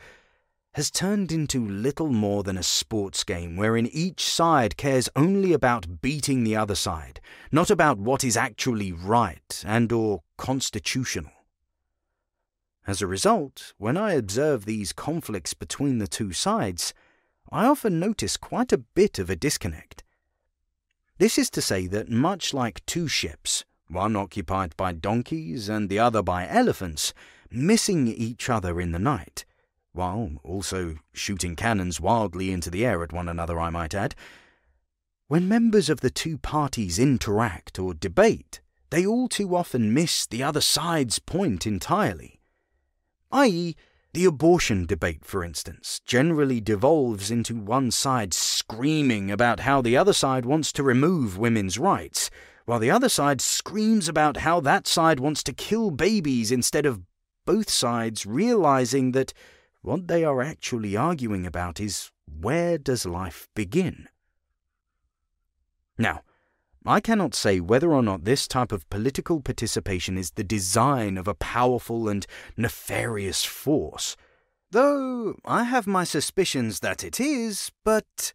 has 0.72 0.90
turned 0.90 1.32
into 1.32 1.66
little 1.66 2.08
more 2.08 2.42
than 2.42 2.58
a 2.58 2.62
sports 2.62 3.24
game 3.24 3.56
wherein 3.56 3.86
each 3.86 4.24
side 4.24 4.76
cares 4.76 5.08
only 5.16 5.52
about 5.52 6.00
beating 6.00 6.44
the 6.44 6.54
other 6.54 6.74
side, 6.74 7.20
not 7.50 7.70
about 7.70 7.98
what 7.98 8.22
is 8.22 8.36
actually 8.36 8.92
right 8.92 9.64
and 9.66 9.90
or 9.90 10.22
constitutional. 10.36 11.32
As 12.86 13.02
a 13.02 13.06
result, 13.06 13.74
when 13.76 13.96
I 13.96 14.12
observe 14.12 14.64
these 14.64 14.92
conflicts 14.92 15.52
between 15.52 15.98
the 15.98 16.08
two 16.08 16.32
sides, 16.32 16.94
I 17.50 17.66
often 17.66 17.98
notice 17.98 18.36
quite 18.36 18.72
a 18.72 18.78
bit 18.78 19.18
of 19.18 19.28
a 19.28 19.36
disconnect. 19.36 20.04
This 21.18 21.36
is 21.36 21.50
to 21.50 21.60
say 21.60 21.86
that 21.88 22.08
much 22.08 22.54
like 22.54 22.86
two 22.86 23.08
ships, 23.08 23.64
one 23.88 24.16
occupied 24.16 24.76
by 24.76 24.92
donkeys 24.92 25.68
and 25.68 25.88
the 25.88 25.98
other 25.98 26.22
by 26.22 26.46
elephants, 26.46 27.12
missing 27.50 28.06
each 28.06 28.48
other 28.48 28.80
in 28.80 28.92
the 28.92 28.98
night, 28.98 29.44
while 29.98 30.30
also 30.44 30.94
shooting 31.12 31.56
cannons 31.56 32.00
wildly 32.00 32.52
into 32.52 32.70
the 32.70 32.86
air 32.86 33.02
at 33.02 33.12
one 33.12 33.28
another, 33.28 33.58
I 33.58 33.68
might 33.68 33.94
add. 33.94 34.14
When 35.26 35.48
members 35.48 35.90
of 35.90 36.00
the 36.00 36.08
two 36.10 36.38
parties 36.38 37.00
interact 37.00 37.80
or 37.80 37.94
debate, 37.94 38.60
they 38.90 39.04
all 39.04 39.26
too 39.26 39.56
often 39.56 39.92
miss 39.92 40.24
the 40.24 40.40
other 40.40 40.60
side's 40.60 41.18
point 41.18 41.66
entirely. 41.66 42.40
I.e., 43.32 43.74
the 44.14 44.24
abortion 44.24 44.86
debate, 44.86 45.24
for 45.24 45.42
instance, 45.42 46.00
generally 46.06 46.60
devolves 46.60 47.30
into 47.30 47.56
one 47.56 47.90
side 47.90 48.32
screaming 48.32 49.32
about 49.32 49.60
how 49.60 49.82
the 49.82 49.96
other 49.96 50.12
side 50.12 50.46
wants 50.46 50.72
to 50.72 50.84
remove 50.84 51.36
women's 51.36 51.76
rights, 51.76 52.30
while 52.66 52.78
the 52.78 52.90
other 52.90 53.08
side 53.08 53.40
screams 53.40 54.08
about 54.08 54.38
how 54.38 54.60
that 54.60 54.86
side 54.86 55.18
wants 55.18 55.42
to 55.42 55.52
kill 55.52 55.90
babies 55.90 56.52
instead 56.52 56.86
of 56.86 57.00
both 57.44 57.68
sides 57.68 58.24
realizing 58.24 59.10
that 59.10 59.32
what 59.82 60.08
they 60.08 60.24
are 60.24 60.42
actually 60.42 60.96
arguing 60.96 61.46
about 61.46 61.80
is 61.80 62.10
where 62.40 62.78
does 62.78 63.06
life 63.06 63.48
begin? 63.54 64.08
Now, 65.96 66.22
I 66.86 67.00
cannot 67.00 67.34
say 67.34 67.60
whether 67.60 67.92
or 67.92 68.02
not 68.02 68.24
this 68.24 68.48
type 68.48 68.72
of 68.72 68.88
political 68.88 69.40
participation 69.40 70.16
is 70.16 70.30
the 70.30 70.44
design 70.44 71.18
of 71.18 71.28
a 71.28 71.34
powerful 71.34 72.08
and 72.08 72.26
nefarious 72.56 73.44
force, 73.44 74.16
though 74.70 75.34
I 75.44 75.64
have 75.64 75.86
my 75.86 76.04
suspicions 76.04 76.80
that 76.80 77.04
it 77.04 77.20
is, 77.20 77.72
but 77.84 78.32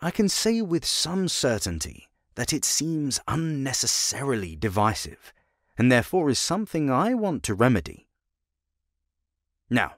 I 0.00 0.10
can 0.10 0.28
say 0.28 0.62
with 0.62 0.84
some 0.84 1.28
certainty 1.28 2.08
that 2.36 2.52
it 2.52 2.64
seems 2.64 3.20
unnecessarily 3.28 4.56
divisive, 4.56 5.32
and 5.76 5.90
therefore 5.90 6.30
is 6.30 6.38
something 6.38 6.90
I 6.90 7.12
want 7.14 7.42
to 7.44 7.54
remedy. 7.54 8.06
Now, 9.68 9.96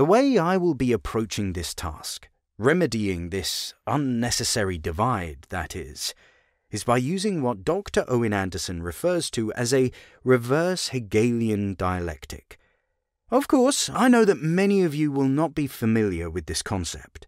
the 0.00 0.04
way 0.06 0.38
I 0.38 0.56
will 0.56 0.72
be 0.72 0.92
approaching 0.92 1.52
this 1.52 1.74
task, 1.74 2.30
remedying 2.56 3.28
this 3.28 3.74
unnecessary 3.86 4.78
divide, 4.78 5.44
that 5.50 5.76
is, 5.76 6.14
is 6.70 6.84
by 6.84 6.96
using 6.96 7.42
what 7.42 7.66
Dr. 7.66 8.06
Owen 8.08 8.32
Anderson 8.32 8.82
refers 8.82 9.30
to 9.32 9.52
as 9.52 9.74
a 9.74 9.92
reverse 10.24 10.88
Hegelian 10.88 11.74
dialectic. 11.74 12.58
Of 13.30 13.46
course, 13.46 13.90
I 13.90 14.08
know 14.08 14.24
that 14.24 14.40
many 14.40 14.84
of 14.84 14.94
you 14.94 15.12
will 15.12 15.28
not 15.28 15.54
be 15.54 15.66
familiar 15.66 16.30
with 16.30 16.46
this 16.46 16.62
concept. 16.62 17.26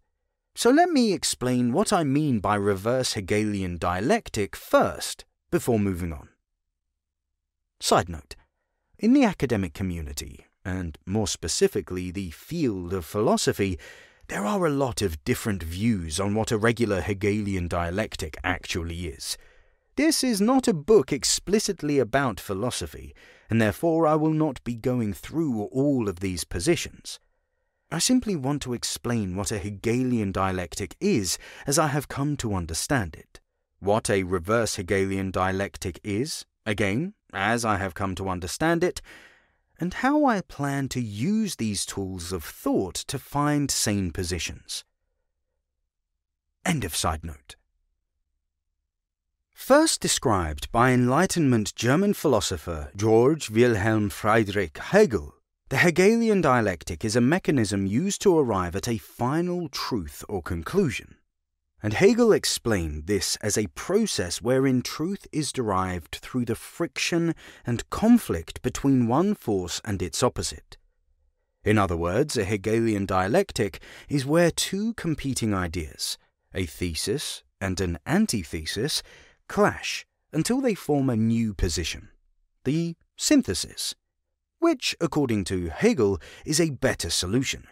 So 0.54 0.70
let 0.70 0.88
me 0.88 1.12
explain 1.12 1.74
what 1.74 1.92
I 1.92 2.04
mean 2.04 2.40
by 2.40 2.54
reverse 2.54 3.12
Hegelian 3.12 3.76
dialectic 3.76 4.56
first, 4.56 5.26
before 5.50 5.78
moving 5.78 6.10
on. 6.10 6.30
Side 7.80 8.08
note 8.08 8.34
In 8.98 9.12
the 9.12 9.24
academic 9.24 9.74
community, 9.74 10.46
and 10.64 10.98
more 11.06 11.26
specifically 11.26 12.10
the 12.10 12.30
field 12.30 12.92
of 12.92 13.04
philosophy, 13.04 13.78
there 14.28 14.44
are 14.44 14.64
a 14.64 14.70
lot 14.70 15.02
of 15.02 15.22
different 15.24 15.62
views 15.62 16.18
on 16.18 16.34
what 16.34 16.52
a 16.52 16.58
regular 16.58 17.00
Hegelian 17.00 17.68
dialectic 17.68 18.36
actually 18.42 19.06
is. 19.06 19.36
This 19.96 20.24
is 20.24 20.40
not 20.40 20.66
a 20.66 20.72
book 20.72 21.12
explicitly 21.12 21.98
about 21.98 22.40
philosophy, 22.40 23.14
and 23.50 23.60
therefore 23.60 24.06
I 24.06 24.14
will 24.14 24.32
not 24.32 24.64
be 24.64 24.74
going 24.74 25.12
through 25.12 25.64
all 25.64 26.08
of 26.08 26.20
these 26.20 26.44
positions. 26.44 27.18
I 27.90 27.98
simply 27.98 28.34
want 28.34 28.62
to 28.62 28.72
explain 28.72 29.36
what 29.36 29.52
a 29.52 29.58
Hegelian 29.58 30.32
dialectic 30.32 30.96
is 30.98 31.36
as 31.66 31.78
I 31.78 31.88
have 31.88 32.08
come 32.08 32.38
to 32.38 32.54
understand 32.54 33.14
it. 33.14 33.38
What 33.80 34.08
a 34.08 34.22
reverse 34.22 34.76
Hegelian 34.76 35.30
dialectic 35.30 36.00
is, 36.02 36.46
again, 36.64 37.12
as 37.34 37.66
I 37.66 37.76
have 37.76 37.92
come 37.92 38.14
to 38.14 38.30
understand 38.30 38.82
it, 38.82 39.02
and 39.82 39.94
how 39.94 40.24
I 40.24 40.42
plan 40.42 40.88
to 40.90 41.00
use 41.00 41.56
these 41.56 41.84
tools 41.84 42.30
of 42.30 42.44
thought 42.44 42.94
to 42.94 43.18
find 43.18 43.68
sane 43.68 44.12
positions. 44.12 44.84
End 46.64 46.84
of 46.84 46.94
side 46.94 47.24
note. 47.24 47.56
First 49.52 50.00
described 50.00 50.70
by 50.70 50.92
Enlightenment 50.92 51.74
German 51.74 52.14
philosopher 52.14 52.92
Georg 52.94 53.50
Wilhelm 53.50 54.08
Friedrich 54.08 54.78
Hegel, 54.78 55.34
the 55.68 55.78
Hegelian 55.78 56.40
dialectic 56.40 57.04
is 57.04 57.16
a 57.16 57.20
mechanism 57.20 57.84
used 57.84 58.22
to 58.22 58.38
arrive 58.38 58.76
at 58.76 58.86
a 58.86 58.98
final 58.98 59.68
truth 59.68 60.24
or 60.28 60.42
conclusion 60.42 61.16
and 61.82 61.94
Hegel 61.94 62.32
explained 62.32 63.06
this 63.06 63.36
as 63.36 63.58
a 63.58 63.66
process 63.68 64.40
wherein 64.40 64.82
truth 64.82 65.26
is 65.32 65.52
derived 65.52 66.14
through 66.14 66.44
the 66.44 66.54
friction 66.54 67.34
and 67.66 67.88
conflict 67.90 68.62
between 68.62 69.08
one 69.08 69.34
force 69.34 69.80
and 69.84 70.00
its 70.00 70.22
opposite. 70.22 70.76
In 71.64 71.78
other 71.78 71.96
words, 71.96 72.36
a 72.36 72.44
Hegelian 72.44 73.04
dialectic 73.04 73.80
is 74.08 74.24
where 74.24 74.50
two 74.50 74.94
competing 74.94 75.54
ideas, 75.54 76.18
a 76.54 76.66
thesis 76.66 77.42
and 77.60 77.80
an 77.80 77.98
antithesis, 78.06 79.02
clash 79.48 80.06
until 80.32 80.60
they 80.60 80.74
form 80.74 81.10
a 81.10 81.16
new 81.16 81.52
position, 81.52 82.08
the 82.64 82.96
synthesis, 83.16 83.94
which, 84.60 84.96
according 85.00 85.44
to 85.44 85.68
Hegel, 85.68 86.20
is 86.44 86.60
a 86.60 86.70
better 86.70 87.10
solution. 87.10 87.66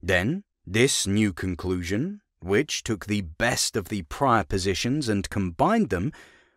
Then, 0.00 0.44
this 0.64 1.06
new 1.06 1.32
conclusion, 1.32 2.20
which 2.42 2.82
took 2.82 3.06
the 3.06 3.20
best 3.20 3.76
of 3.76 3.88
the 3.88 4.02
prior 4.02 4.44
positions 4.44 5.08
and 5.08 5.30
combined 5.30 5.90
them, 5.90 6.12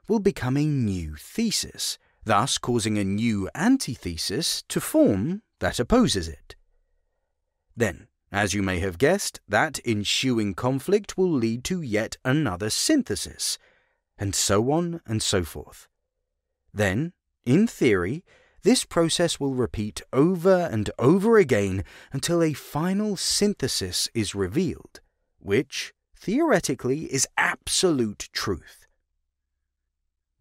will 0.08 0.19
become 0.19 0.58
a 0.58 0.65
new 0.65 1.15
thesis, 1.15 1.98
thus 2.24 2.58
causing 2.58 2.98
a 2.98 3.04
new 3.04 3.50
antithesis 3.56 4.63
to 4.67 4.80
form 4.82 5.41
that 5.60 5.80
opposes 5.80 6.28
it. 6.28 6.56
Then, 7.76 8.08
as 8.32 8.54
you 8.54 8.63
may 8.63 8.80
have 8.80 8.98
guessed, 8.98 9.39
that 9.48 9.80
ensuing 9.86 10.54
conflict 10.56 11.17
will 11.17 11.32
lead 11.32 11.63
to 11.65 11.82
yet 11.82 12.17
another 12.26 12.69
synthesis, 12.69 13.58
and 14.17 14.34
so 14.34 14.72
on 14.72 15.02
and 15.06 15.22
so 15.22 15.43
forth. 15.43 15.88
Then, 16.74 17.13
in 17.46 17.67
theory, 17.67 18.24
this 18.63 18.86
process 18.86 19.39
will 19.39 19.54
repeat 19.54 20.02
over 20.12 20.69
and 20.72 20.89
over 20.98 21.38
again 21.38 21.84
until 22.12 22.41
a 22.41 22.54
final 22.54 23.17
synthesis 23.17 24.10
is 24.13 24.34
revealed 24.34 25.02
which, 25.44 25.94
theoretically, 26.18 27.14
is 27.14 27.28
absolute 27.38 28.30
truth. 28.34 28.88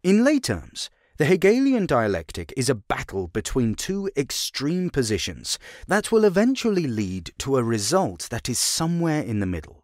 In 0.01 0.23
lay 0.23 0.39
terms, 0.39 0.89
the 1.17 1.25
Hegelian 1.25 1.85
dialectic 1.85 2.51
is 2.57 2.69
a 2.69 2.75
battle 2.75 3.27
between 3.27 3.75
two 3.75 4.09
extreme 4.17 4.89
positions 4.89 5.59
that 5.87 6.11
will 6.11 6.25
eventually 6.25 6.87
lead 6.87 7.31
to 7.39 7.57
a 7.57 7.63
result 7.63 8.29
that 8.31 8.49
is 8.49 8.57
somewhere 8.57 9.21
in 9.21 9.39
the 9.39 9.45
middle. 9.45 9.83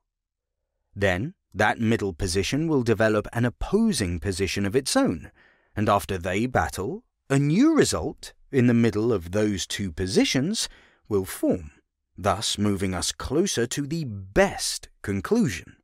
Then, 0.95 1.35
that 1.53 1.79
middle 1.79 2.13
position 2.13 2.67
will 2.67 2.83
develop 2.83 3.27
an 3.31 3.45
opposing 3.45 4.19
position 4.19 4.65
of 4.65 4.75
its 4.75 4.95
own, 4.97 5.31
and 5.75 5.87
after 5.87 6.17
they 6.17 6.45
battle, 6.47 7.03
a 7.29 7.37
new 7.37 7.75
result 7.75 8.33
in 8.51 8.67
the 8.67 8.73
middle 8.73 9.13
of 9.13 9.31
those 9.31 9.67
two 9.67 9.91
positions 9.91 10.67
will 11.07 11.25
form 11.25 11.71
thus 12.21 12.57
moving 12.57 12.93
us 12.93 13.11
closer 13.11 13.65
to 13.67 13.87
the 13.87 14.03
best 14.03 14.89
conclusion. 15.01 15.77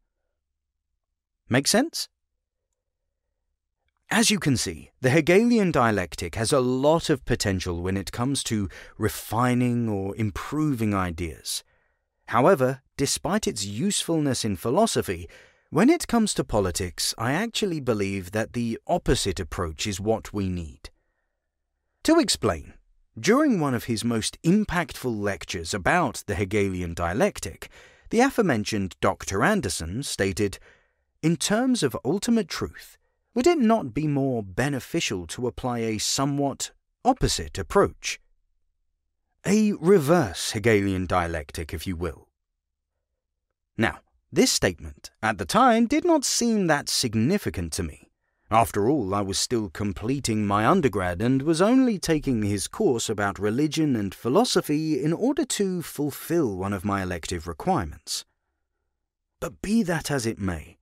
Make 1.50 1.67
sense? 1.67 2.10
As 4.12 4.30
you 4.30 4.39
can 4.39 4.56
see, 4.56 4.91
the 5.02 5.10
Hegelian 5.10 5.71
dialectic 5.71 6.36
has 6.36 6.52
a 6.52 6.60
lot 6.60 7.10
of 7.10 7.26
potential 7.26 7.82
when 7.82 7.98
it 7.98 8.12
comes 8.12 8.43
to 8.43 8.69
refining 8.98 9.89
or 9.89 10.15
improving 10.15 10.93
ideas. 10.93 11.63
However, 12.28 12.82
despite 12.98 13.48
its 13.48 13.65
usefulness 13.65 14.45
in 14.45 14.56
philosophy, 14.56 15.28
when 15.69 15.89
it 15.89 16.08
comes 16.08 16.34
to 16.36 16.43
politics, 16.43 17.13
I 17.17 17.34
actually 17.34 17.80
believe 17.80 18.32
that 18.32 18.54
the 18.54 18.80
opposite 18.88 19.39
approach 19.39 19.88
is 19.88 20.00
what 20.00 20.32
we 20.32 20.50
need. 20.50 20.89
To 22.04 22.19
explain, 22.19 22.74
during 23.19 23.60
one 23.60 23.73
of 23.73 23.86
his 23.86 24.04
most 24.04 24.41
impactful 24.43 25.19
lectures 25.19 25.73
about 25.73 26.23
the 26.28 26.36
Hegelian 26.36 26.93
dialectic, 26.93 27.69
the 28.10 28.19
aforementioned 28.19 28.95
Dr. 28.99 29.43
Anderson 29.43 30.04
stated, 30.04 30.60
In 31.21 31.38
terms 31.38 31.82
of 31.82 31.97
ultimate 32.04 32.49
truth, 32.49 32.97
would 33.34 33.47
it 33.47 33.58
not 33.58 33.93
be 33.93 34.08
more 34.08 34.43
beneficial 34.43 35.28
to 35.28 35.47
apply 35.47 35.80
a 35.80 35.97
somewhat 35.97 36.71
opposite 37.04 37.58
approach? 37.58 38.19
A 39.45 39.73
reverse 39.73 40.51
Hegelian 40.51 41.06
dialectic, 41.06 41.73
if 41.73 41.86
you 41.86 41.95
will. 41.95 42.28
Now, 43.78 43.99
this 44.32 44.51
statement, 44.51 45.12
at 45.21 45.38
the 45.38 45.45
time, 45.45 45.86
did 45.86 46.04
not 46.04 46.25
seem 46.25 46.67
that 46.67 46.89
significant 46.89 47.71
to 47.73 47.84
me. 47.84 48.04
After 48.51 48.88
all, 48.88 49.15
I 49.15 49.21
was 49.21 49.39
still 49.39 49.69
completing 49.69 50.45
my 50.45 50.67
undergrad 50.67 51.19
and 51.19 51.41
was 51.41 51.63
only 51.63 51.97
taking 51.97 52.43
his 52.43 52.67
course 52.67 53.10
about 53.10 53.39
religion 53.39 53.95
and 53.95 54.13
philosophy 54.13 55.03
in 55.03 55.13
order 55.13 55.45
to 55.45 55.81
fulfill 55.81 56.55
one 56.55 56.71
of 56.71 56.86
my 56.86 57.01
elective 57.01 57.47
requirements. 57.47 58.23
But 59.39 59.63
be 59.63 59.81
that 59.84 60.12
as 60.12 60.27
it 60.27 60.39
may, 60.39 60.77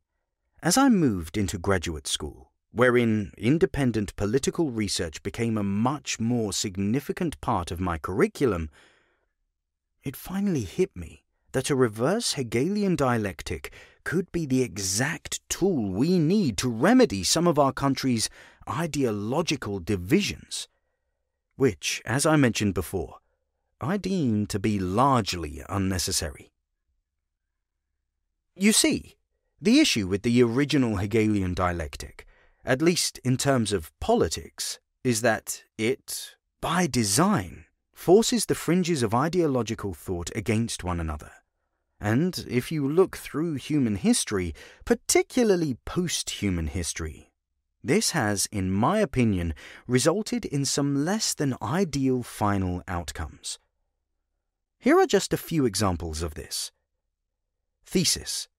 as 0.62 0.78
I 0.78 0.89
moved 0.89 1.38
into 1.38 1.58
graduate 1.58 2.06
school, 2.06 2.52
wherein 2.71 3.32
independent 3.38 4.15
political 4.17 4.69
research 4.69 5.23
became 5.23 5.58
a 5.58 5.63
much 5.63 6.19
more 6.19 6.52
significant 6.52 7.39
part 7.39 7.71
of 7.71 7.80
my 7.80 7.97
curriculum, 7.97 8.69
it 10.04 10.17
finally 10.17 10.65
hit 10.65 10.93
me 10.97 11.23
that 11.54 11.69
a 11.69 11.76
reverse 11.76 12.34
Hegelian 12.34 12.97
dialectic 12.97 13.71
could 14.04 14.32
be 14.32 14.46
the 14.46 14.62
exact 14.62 15.39
tool 15.50 15.92
we 15.92 16.20
need 16.20 16.58
to 16.58 16.70
remedy 16.70 17.24
some 17.24 17.48
of 17.48 17.58
our 17.58 17.72
country's 17.72 18.30
ideological 18.70 19.80
divisions, 19.80 20.68
which, 21.56 22.02
as 22.06 22.26
I 22.26 22.36
mentioned 22.36 22.74
before, 22.74 23.18
I 23.80 23.98
deem 23.98 24.48
to 24.48 24.60
be 24.60 24.80
largely 24.80 25.62
unnecessary. 25.68 26.52
You 28.56 28.72
see, 28.72 29.18
the 29.62 29.80
issue 29.80 30.08
with 30.08 30.24
the 30.24 30.44
original 30.44 30.98
Hegelian 30.98 31.54
dialectic, 31.54 32.26
at 32.63 32.82
least 32.82 33.20
in 33.24 33.38
terms 33.38 33.74
of 33.74 33.92
politics, 34.00 34.80
is 35.04 35.22
that 35.22 35.63
it, 35.78 36.36
by 36.62 36.88
design, 36.88 37.66
forces 37.94 38.46
the 38.46 38.56
fringes 38.56 39.04
of 39.04 39.13
ideological 39.13 39.94
thought 39.94 40.30
against 40.36 40.84
one 40.84 41.00
another. 41.00 41.32
And 42.04 42.46
if 42.50 42.70
you 42.70 42.86
look 42.86 43.16
through 43.16 43.54
human 43.54 43.96
history, 43.96 44.54
particularly 44.84 45.78
post 45.86 46.42
human 46.42 46.68
history, 46.68 47.32
this 47.82 48.12
has, 48.12 48.46
in 48.52 48.70
my 48.70 48.98
opinion, 49.00 49.54
resulted 49.88 50.44
in 50.44 50.66
some 50.66 51.06
less 51.06 51.34
than 51.34 51.56
ideal 51.62 52.22
final 52.22 52.84
outcomes. 52.89 53.58
Here 54.80 55.00
are 55.00 55.06
just 55.06 55.32
a 55.32 55.38
few 55.38 55.66
examples 55.66 56.22
of 56.22 56.34
this. 56.34 56.74
Thesis 57.86 58.50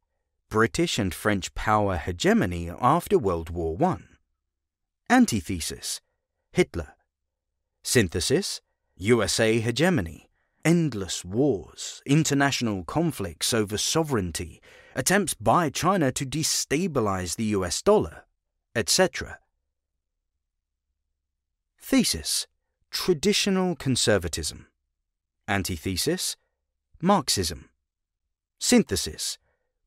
British 0.49 0.99
and 0.99 1.13
French 1.13 1.55
power 1.55 1.99
hegemony 1.99 2.71
after 2.81 3.19
World 3.19 3.51
War 3.51 3.77
I. 3.83 3.99
Antithesis 5.11 6.01
Hitler. 6.51 6.95
Synthesis 7.83 8.63
USA 8.97 9.61
hegemony. 9.61 10.31
Endless 10.64 11.24
wars, 11.27 12.03
international 12.07 12.85
conflicts 12.85 13.53
over 13.53 13.77
sovereignty, 13.77 14.62
attempts 14.94 15.35
by 15.35 15.68
China 15.68 16.11
to 16.12 16.24
destabilize 16.24 17.37
the 17.37 17.44
US 17.57 17.83
dollar, 17.83 18.24
etc. 18.74 19.38
Thesis 21.79 22.46
Traditional 22.90 23.74
conservatism. 23.74 24.68
Antithesis 25.48 26.37
Marxism. 27.03 27.68
Synthesis 28.59 29.37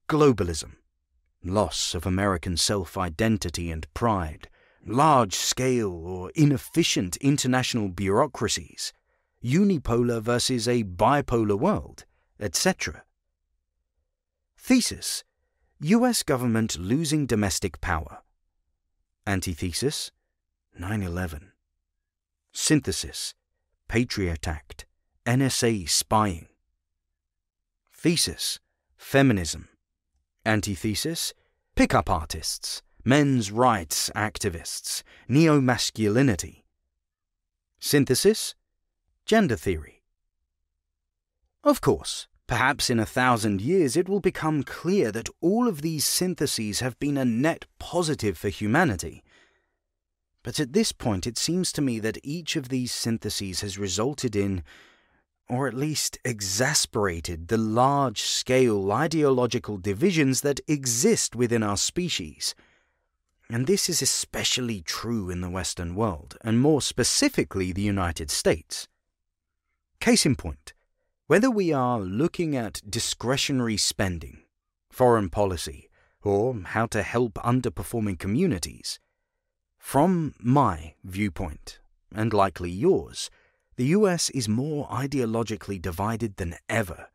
Globalism. 0.08 0.76
Loss 1.44 1.96
of 1.96 2.06
American 2.06 2.56
self 2.56 2.98
identity 2.98 3.72
and 3.72 3.92
pride. 3.96 4.50
Large 4.86 5.34
scale 5.34 5.92
or 6.06 6.32
inefficient 6.36 7.16
international 7.18 7.88
bureaucracies. 7.90 8.94
Unipolar 9.44 10.22
versus 10.22 10.68
a 10.68 10.84
bipolar 10.84 11.58
world, 11.58 12.06
etc. 12.40 13.04
Thesis 14.58 15.24
US 15.80 16.24
government 16.24 16.78
losing 16.80 17.26
domestic 17.26 17.80
power. 17.82 18.20
Antithesis 19.26 20.12
9 20.80 21.04
11. 21.04 21.52
Synthesis 22.52 23.36
Patriot 23.88 24.48
Act, 24.48 24.86
NSA 25.26 25.88
spying. 25.88 26.48
Thesis 27.94 28.60
Feminism. 28.98 29.70
Antithesis 30.46 31.34
Pickup 31.78 32.10
artists, 32.10 32.82
men's 33.06 33.52
rights 33.52 34.10
activists, 34.16 35.04
neo 35.28 35.62
masculinity. 35.62 36.66
Synthesis 37.80 38.56
Gender 39.28 39.56
theory. 39.56 40.02
Of 41.64 41.82
course, 41.82 42.28
Perhaps 42.48 42.90
in 42.90 42.98
a 42.98 43.06
thousand 43.06 43.60
years 43.60 43.98
it 43.98 44.08
will 44.08 44.22
become 44.22 44.64
clear 44.64 45.12
that 45.12 45.30
all 45.42 45.68
of 45.68 45.82
these 45.82 46.06
syntheses 46.06 46.80
have 46.80 46.98
been 46.98 47.18
a 47.18 47.26
net 47.26 47.66
positive 47.78 48.38
for 48.38 48.48
humanity. 48.48 49.22
But 50.44 50.62
at 50.62 50.72
this 50.72 50.94
point 50.94 51.28
it 51.28 51.38
seems 51.38 51.74
to 51.74 51.82
me 51.82 52.00
that 52.00 52.20
each 52.24 52.56
of 52.56 52.70
these 52.70 52.94
syntheses 52.94 53.60
has 53.60 53.78
resulted 53.78 54.34
in, 54.34 54.64
or 55.50 55.68
at 55.68 55.74
least 55.74 56.18
exasperated, 56.24 57.50
the 57.50 57.58
large 57.58 58.22
scale 58.22 58.90
ideological 58.94 59.78
divisions 59.78 60.40
that 60.42 60.62
exist 60.70 61.36
within 61.36 61.64
our 61.64 61.78
species. 61.78 62.56
And 63.50 63.68
this 63.68 63.90
is 63.90 64.02
especially 64.02 64.82
true 64.82 65.30
in 65.30 65.42
the 65.42 65.50
Western 65.50 65.96
world, 65.96 66.38
and 66.46 66.62
more 66.62 66.82
specifically 66.82 67.74
the 67.74 67.82
United 67.82 68.32
States. 68.32 68.88
Case 70.00 70.26
in 70.26 70.36
point 70.36 70.74
whether 71.28 71.52
we 71.52 71.74
are 71.74 72.00
looking 72.00 72.56
at 72.56 72.82
discretionary 72.90 73.76
spending, 73.76 74.40
foreign 74.90 75.30
policy, 75.30 75.90
or 76.24 76.58
how 76.68 76.86
to 76.86 77.04
help 77.04 77.34
underperforming 77.36 78.18
communities, 78.18 79.00
from 79.78 80.34
my 80.40 80.96
viewpoint, 81.04 81.80
and 82.16 82.34
likely 82.34 82.72
yours, 82.72 83.30
the 83.76 83.88
US 83.88 84.30
is 84.32 84.48
more 84.48 84.88
ideologically 84.88 85.82
divided 85.82 86.38
than 86.38 86.56
ever. 86.70 87.10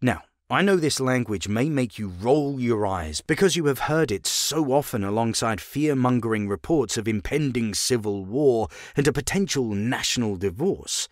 Now, 0.00 0.22
I 0.48 0.62
know 0.62 0.76
this 0.76 1.00
language 1.00 1.48
may 1.48 1.68
make 1.68 1.98
you 1.98 2.06
roll 2.06 2.60
your 2.60 2.86
eyes 2.86 3.20
because 3.20 3.56
you 3.56 3.64
have 3.64 3.90
heard 3.90 4.12
it 4.12 4.28
so 4.28 4.72
often 4.72 5.02
alongside 5.02 5.60
fear 5.60 5.96
mongering 5.96 6.46
reports 6.46 6.96
of 6.96 7.08
impending 7.08 7.74
civil 7.74 8.24
war 8.24 8.68
and 8.94 9.08
a 9.08 9.12
potential 9.12 9.74
national 9.74 10.36
divorce. 10.36 11.08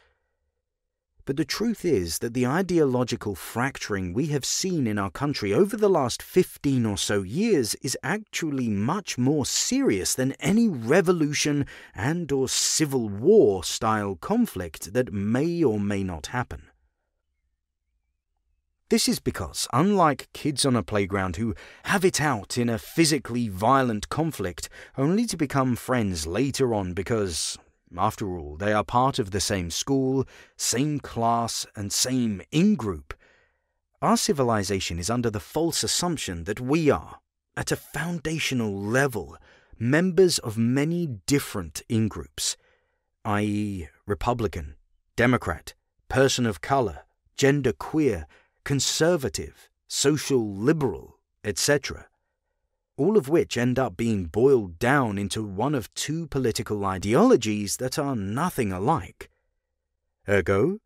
But 1.24 1.36
the 1.36 1.44
truth 1.44 1.84
is 1.84 2.20
that 2.20 2.32
the 2.32 2.46
ideological 2.46 3.34
fracturing 3.34 4.14
we 4.14 4.26
have 4.26 4.44
seen 4.44 4.86
in 4.86 5.00
our 5.00 5.10
country 5.10 5.52
over 5.52 5.76
the 5.76 5.90
last 5.90 6.22
15 6.22 6.86
or 6.86 6.96
so 6.96 7.22
years 7.22 7.74
is 7.82 7.98
actually 8.04 8.68
much 8.68 9.18
more 9.18 9.44
serious 9.44 10.14
than 10.14 10.36
any 10.38 10.68
revolution 10.68 11.66
and 11.92 12.30
or 12.30 12.48
civil 12.48 13.08
war 13.08 13.64
style 13.64 14.14
conflict 14.14 14.92
that 14.92 15.12
may 15.12 15.64
or 15.64 15.80
may 15.80 16.04
not 16.04 16.28
happen. 16.28 16.68
This 18.94 19.08
is 19.08 19.18
because, 19.18 19.66
unlike 19.72 20.28
kids 20.32 20.64
on 20.64 20.76
a 20.76 20.82
playground 20.84 21.34
who 21.34 21.56
have 21.86 22.04
it 22.04 22.20
out 22.20 22.56
in 22.56 22.68
a 22.68 22.78
physically 22.78 23.48
violent 23.48 24.08
conflict 24.08 24.68
only 24.96 25.26
to 25.26 25.36
become 25.36 25.74
friends 25.74 26.28
later 26.28 26.72
on 26.72 26.92
because, 26.92 27.58
after 27.98 28.38
all, 28.38 28.54
they 28.56 28.72
are 28.72 28.84
part 28.84 29.18
of 29.18 29.32
the 29.32 29.40
same 29.40 29.68
school, 29.72 30.24
same 30.56 31.00
class, 31.00 31.66
and 31.74 31.92
same 31.92 32.40
in 32.52 32.76
group. 32.76 33.14
Our 34.00 34.16
civilization 34.16 35.00
is 35.00 35.10
under 35.10 35.28
the 35.28 35.40
false 35.40 35.82
assumption 35.82 36.44
that 36.44 36.60
we 36.60 36.88
are, 36.88 37.18
at 37.56 37.72
a 37.72 37.76
foundational 37.96 38.80
level, 38.80 39.36
members 39.76 40.38
of 40.38 40.56
many 40.56 41.08
different 41.26 41.82
in 41.88 42.06
groups, 42.06 42.56
i.e., 43.24 43.88
Republican, 44.06 44.76
Democrat, 45.16 45.74
person 46.08 46.46
of 46.46 46.60
color, 46.60 47.00
gender 47.36 47.72
queer, 47.72 48.28
conservative, 48.64 49.70
social 49.86 50.54
liberal, 50.54 51.18
etc 51.44 52.08
all 52.96 53.16
of 53.16 53.28
which 53.28 53.56
end 53.56 53.78
up 53.78 53.96
being 53.96 54.26
boiled 54.26 54.78
down 54.78 55.18
into 55.18 55.42
one 55.42 55.74
of 55.74 55.92
two 55.94 56.26
political 56.28 56.84
ideologies 56.84 57.78
that 57.78 57.98
are 57.98 58.14
nothing 58.14 58.70
alike. 58.72 59.30
Ergo, 60.28 60.78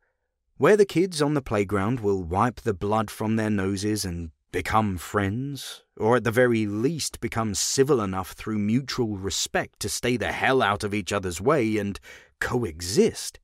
where 0.56 0.76
the 0.76 0.86
kids 0.86 1.20
on 1.20 1.34
the 1.34 1.42
playground 1.42 2.00
will 2.00 2.22
wipe 2.22 2.62
the 2.62 2.74
blood 2.74 3.10
from 3.10 3.36
their 3.36 3.50
noses 3.50 4.04
and 4.04 4.30
become 4.50 4.96
friends, 4.96 5.84
or 5.98 6.16
at 6.16 6.24
the 6.24 6.30
very 6.30 6.66
least 6.66 7.20
become 7.20 7.54
civil 7.54 8.00
enough 8.00 8.32
through 8.32 8.58
mutual 8.58 9.18
respect 9.18 9.78
to 9.80 9.88
stay 9.88 10.16
the 10.16 10.32
hell 10.32 10.62
out 10.62 10.82
of 10.82 10.94
each 10.94 11.12
other's 11.12 11.40
way 11.40 11.76
and 11.76 12.00
coexist. 12.40 13.38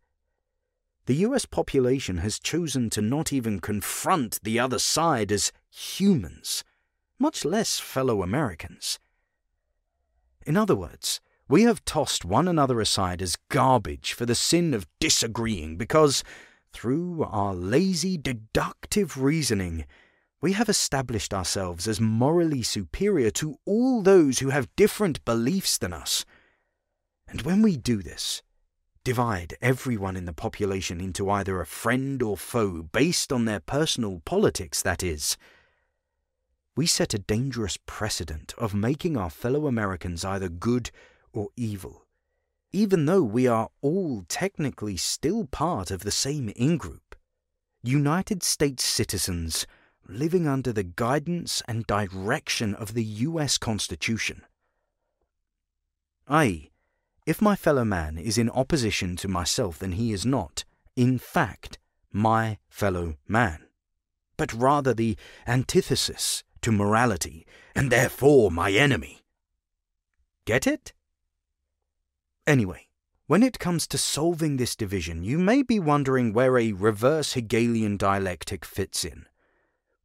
The 1.06 1.16
US 1.16 1.44
population 1.44 2.18
has 2.18 2.38
chosen 2.38 2.88
to 2.90 3.02
not 3.02 3.32
even 3.32 3.60
confront 3.60 4.40
the 4.42 4.58
other 4.58 4.78
side 4.78 5.30
as 5.30 5.52
humans 5.70 6.64
much 7.18 7.44
less 7.44 7.78
fellow 7.78 8.22
Americans. 8.22 8.98
In 10.46 10.56
other 10.56 10.74
words, 10.74 11.20
we 11.48 11.62
have 11.62 11.84
tossed 11.84 12.24
one 12.24 12.48
another 12.48 12.80
aside 12.80 13.22
as 13.22 13.36
garbage 13.50 14.12
for 14.12 14.26
the 14.26 14.34
sin 14.34 14.74
of 14.74 14.86
disagreeing 14.98 15.76
because, 15.76 16.24
through 16.72 17.24
our 17.24 17.54
lazy 17.54 18.16
deductive 18.16 19.16
reasoning, 19.16 19.84
we 20.40 20.52
have 20.52 20.68
established 20.68 21.32
ourselves 21.32 21.86
as 21.86 22.00
morally 22.00 22.62
superior 22.62 23.30
to 23.30 23.58
all 23.64 24.02
those 24.02 24.40
who 24.40 24.50
have 24.50 24.74
different 24.76 25.24
beliefs 25.24 25.78
than 25.78 25.92
us. 25.92 26.24
And 27.28 27.42
when 27.42 27.62
we 27.62 27.76
do 27.76 28.02
this, 28.02 28.42
divide 29.04 29.54
everyone 29.60 30.16
in 30.16 30.24
the 30.24 30.32
population 30.32 31.00
into 31.00 31.30
either 31.30 31.60
a 31.60 31.66
friend 31.66 32.22
or 32.22 32.36
foe 32.36 32.82
based 32.82 33.30
on 33.32 33.44
their 33.44 33.60
personal 33.60 34.22
politics, 34.24 34.80
that 34.80 35.02
is, 35.02 35.36
we 36.74 36.86
set 36.86 37.14
a 37.14 37.18
dangerous 37.18 37.78
precedent 37.86 38.54
of 38.58 38.74
making 38.74 39.16
our 39.16 39.30
fellow 39.30 39.66
Americans 39.66 40.24
either 40.24 40.48
good 40.48 40.90
or 41.32 41.48
evil, 41.56 42.06
even 42.72 43.06
though 43.06 43.22
we 43.22 43.46
are 43.46 43.68
all 43.82 44.24
technically 44.28 44.96
still 44.96 45.44
part 45.44 45.90
of 45.90 46.02
the 46.02 46.10
same 46.10 46.48
in 46.56 46.78
group. 46.78 47.14
United 47.82 48.42
States 48.42 48.82
citizens 48.82 49.66
living 50.08 50.48
under 50.48 50.72
the 50.72 50.82
guidance 50.82 51.62
and 51.68 51.86
direction 51.86 52.74
of 52.74 52.94
the 52.94 53.04
US 53.04 53.58
Constitution. 53.58 54.42
I.e., 56.26 56.70
if 57.26 57.40
my 57.40 57.56
fellow 57.56 57.84
man 57.84 58.18
is 58.18 58.38
in 58.38 58.50
opposition 58.50 59.16
to 59.16 59.28
myself, 59.28 59.78
then 59.78 59.92
he 59.92 60.12
is 60.12 60.26
not, 60.26 60.64
in 60.96 61.18
fact, 61.18 61.78
my 62.12 62.58
fellow 62.68 63.16
man, 63.26 63.66
but 64.36 64.52
rather 64.52 64.94
the 64.94 65.16
antithesis 65.46 66.44
to 66.60 66.70
morality, 66.72 67.46
and 67.74 67.90
therefore 67.90 68.50
my 68.50 68.70
enemy. 68.70 69.22
Get 70.44 70.66
it? 70.66 70.92
Anyway, 72.46 72.88
when 73.26 73.42
it 73.42 73.58
comes 73.58 73.86
to 73.86 73.98
solving 73.98 74.58
this 74.58 74.76
division, 74.76 75.24
you 75.24 75.38
may 75.38 75.62
be 75.62 75.80
wondering 75.80 76.32
where 76.32 76.58
a 76.58 76.72
reverse 76.72 77.32
Hegelian 77.32 77.96
dialectic 77.96 78.66
fits 78.66 79.04
in. 79.04 79.26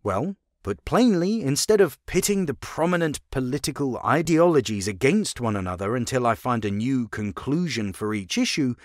Well, 0.04 0.38
put 0.64 0.84
plainly, 0.86 1.42
instead 1.42 1.82
of 1.82 2.04
pitting 2.06 2.46
the 2.46 2.54
prominent 2.54 3.20
political 3.32 3.98
ideologies 4.00 4.88
against 4.88 5.40
one 5.40 5.56
another 5.56 5.96
until 5.96 6.28
I 6.28 6.36
find 6.36 6.66
a 6.66 6.72
new 6.72 7.08
conclusion 7.08 7.94
for 7.94 8.14
each 8.14 8.38
issue, 8.38 8.76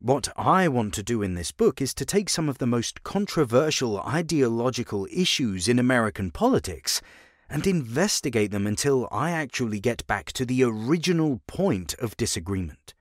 what 0.00 0.28
I 0.36 0.66
want 0.66 0.94
to 0.94 1.02
do 1.02 1.22
in 1.22 1.34
this 1.34 1.52
book 1.52 1.82
is 1.82 1.92
to 1.94 2.04
take 2.04 2.30
some 2.30 2.48
of 2.48 2.58
the 2.58 2.66
most 2.66 3.02
controversial 3.02 4.00
ideological 4.00 5.06
issues 5.12 5.68
in 5.68 5.78
American 5.78 6.30
politics 6.30 7.02
and 7.50 7.66
investigate 7.66 8.50
them 8.50 8.66
until 8.66 9.08
I 9.12 9.32
actually 9.32 9.80
get 9.80 10.06
back 10.06 10.32
to 10.32 10.46
the 10.46 10.62
original 10.64 11.42
point 11.46 11.94
of 11.94 12.16
disagreement. 12.16 12.94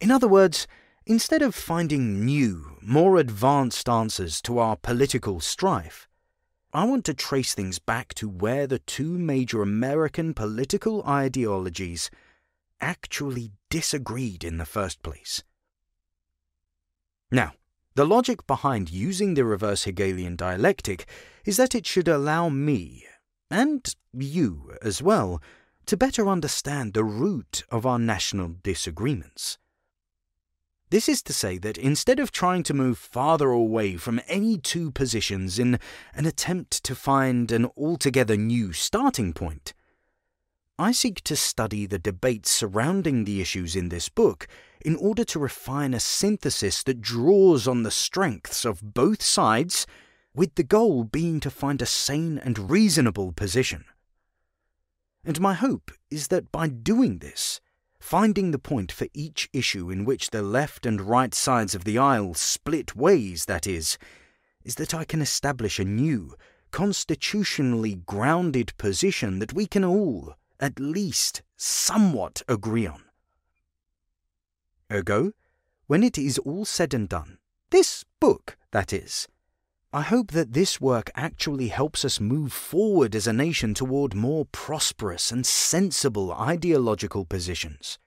In 0.00 0.10
other 0.10 0.28
words, 0.28 0.66
instead 1.06 1.42
of 1.42 1.54
finding 1.54 2.24
new, 2.24 2.76
more 2.82 3.18
advanced 3.18 3.88
answers 3.88 4.40
to 4.42 4.58
our 4.58 4.76
political 4.76 5.40
strife, 5.40 6.08
I 6.72 6.84
want 6.84 7.04
to 7.06 7.14
trace 7.14 7.52
things 7.52 7.78
back 7.78 8.14
to 8.14 8.28
where 8.28 8.66
the 8.66 8.78
two 8.78 9.18
major 9.18 9.60
American 9.60 10.34
political 10.34 11.02
ideologies 11.04 12.10
actually 12.80 13.50
disagreed 13.70 14.44
in 14.44 14.58
the 14.58 14.64
first 14.64 15.02
place. 15.02 15.42
Now, 17.30 17.54
the 17.94 18.06
logic 18.06 18.46
behind 18.46 18.90
using 18.90 19.34
the 19.34 19.44
reverse 19.44 19.84
Hegelian 19.84 20.36
dialectic 20.36 21.06
is 21.44 21.56
that 21.56 21.74
it 21.74 21.86
should 21.86 22.08
allow 22.08 22.48
me, 22.48 23.04
and 23.50 23.94
you 24.12 24.76
as 24.80 25.02
well, 25.02 25.42
to 25.86 25.96
better 25.96 26.28
understand 26.28 26.94
the 26.94 27.04
root 27.04 27.64
of 27.68 27.84
our 27.84 27.98
national 27.98 28.54
disagreements. 28.62 29.58
This 30.90 31.08
is 31.08 31.22
to 31.22 31.32
say 31.32 31.56
that 31.58 31.78
instead 31.78 32.18
of 32.18 32.32
trying 32.32 32.64
to 32.64 32.74
move 32.74 32.98
farther 32.98 33.50
away 33.50 33.96
from 33.96 34.20
any 34.26 34.58
two 34.58 34.90
positions 34.90 35.56
in 35.56 35.78
an 36.14 36.26
attempt 36.26 36.82
to 36.82 36.96
find 36.96 37.52
an 37.52 37.66
altogether 37.76 38.36
new 38.36 38.72
starting 38.72 39.32
point, 39.32 39.72
I 40.80 40.90
seek 40.90 41.22
to 41.24 41.36
study 41.36 41.86
the 41.86 41.98
debates 42.00 42.50
surrounding 42.50 43.22
the 43.22 43.40
issues 43.40 43.76
in 43.76 43.90
this 43.90 44.08
book 44.08 44.48
in 44.80 44.96
order 44.96 45.24
to 45.24 45.38
refine 45.38 45.94
a 45.94 46.00
synthesis 46.00 46.82
that 46.82 47.00
draws 47.00 47.68
on 47.68 47.84
the 47.84 47.90
strengths 47.92 48.64
of 48.64 48.94
both 48.94 49.22
sides, 49.22 49.86
with 50.34 50.54
the 50.56 50.64
goal 50.64 51.04
being 51.04 51.38
to 51.40 51.50
find 51.50 51.82
a 51.82 51.86
sane 51.86 52.38
and 52.38 52.70
reasonable 52.70 53.30
position. 53.30 53.84
And 55.24 55.40
my 55.40 55.54
hope 55.54 55.92
is 56.10 56.28
that 56.28 56.50
by 56.50 56.68
doing 56.68 57.18
this, 57.18 57.60
finding 58.00 58.50
the 58.50 58.58
point 58.58 58.90
for 58.90 59.06
each 59.14 59.48
issue 59.52 59.90
in 59.90 60.04
which 60.04 60.30
the 60.30 60.42
left 60.42 60.86
and 60.86 61.00
right 61.00 61.34
sides 61.34 61.74
of 61.74 61.84
the 61.84 61.98
aisle 61.98 62.34
split 62.34 62.96
ways, 62.96 63.44
that 63.44 63.66
is, 63.66 63.98
is 64.64 64.74
that 64.76 64.94
I 64.94 65.04
can 65.04 65.20
establish 65.20 65.78
a 65.78 65.84
new, 65.84 66.34
constitutionally 66.70 67.96
grounded 68.06 68.76
position 68.78 69.38
that 69.38 69.52
we 69.52 69.66
can 69.66 69.84
all, 69.84 70.34
at 70.58 70.80
least 70.80 71.42
somewhat 71.56 72.42
agree 72.48 72.86
on. 72.86 73.02
Ergo, 74.90 75.32
when 75.86 76.02
it 76.02 76.18
is 76.18 76.38
all 76.38 76.64
said 76.64 76.94
and 76.94 77.08
done, 77.08 77.38
this 77.70 78.04
book, 78.18 78.56
that 78.72 78.92
is, 78.92 79.28
I 79.92 80.02
hope 80.02 80.30
that 80.30 80.52
this 80.52 80.80
work 80.80 81.10
actually 81.16 81.68
helps 81.68 82.04
us 82.04 82.20
move 82.20 82.52
forward 82.52 83.16
as 83.16 83.26
a 83.26 83.32
nation 83.32 83.74
toward 83.74 84.14
more 84.14 84.44
prosperous 84.46 85.32
and 85.32 85.44
sensible 85.44 86.32
ideological 86.32 87.24
positions. 87.24 87.98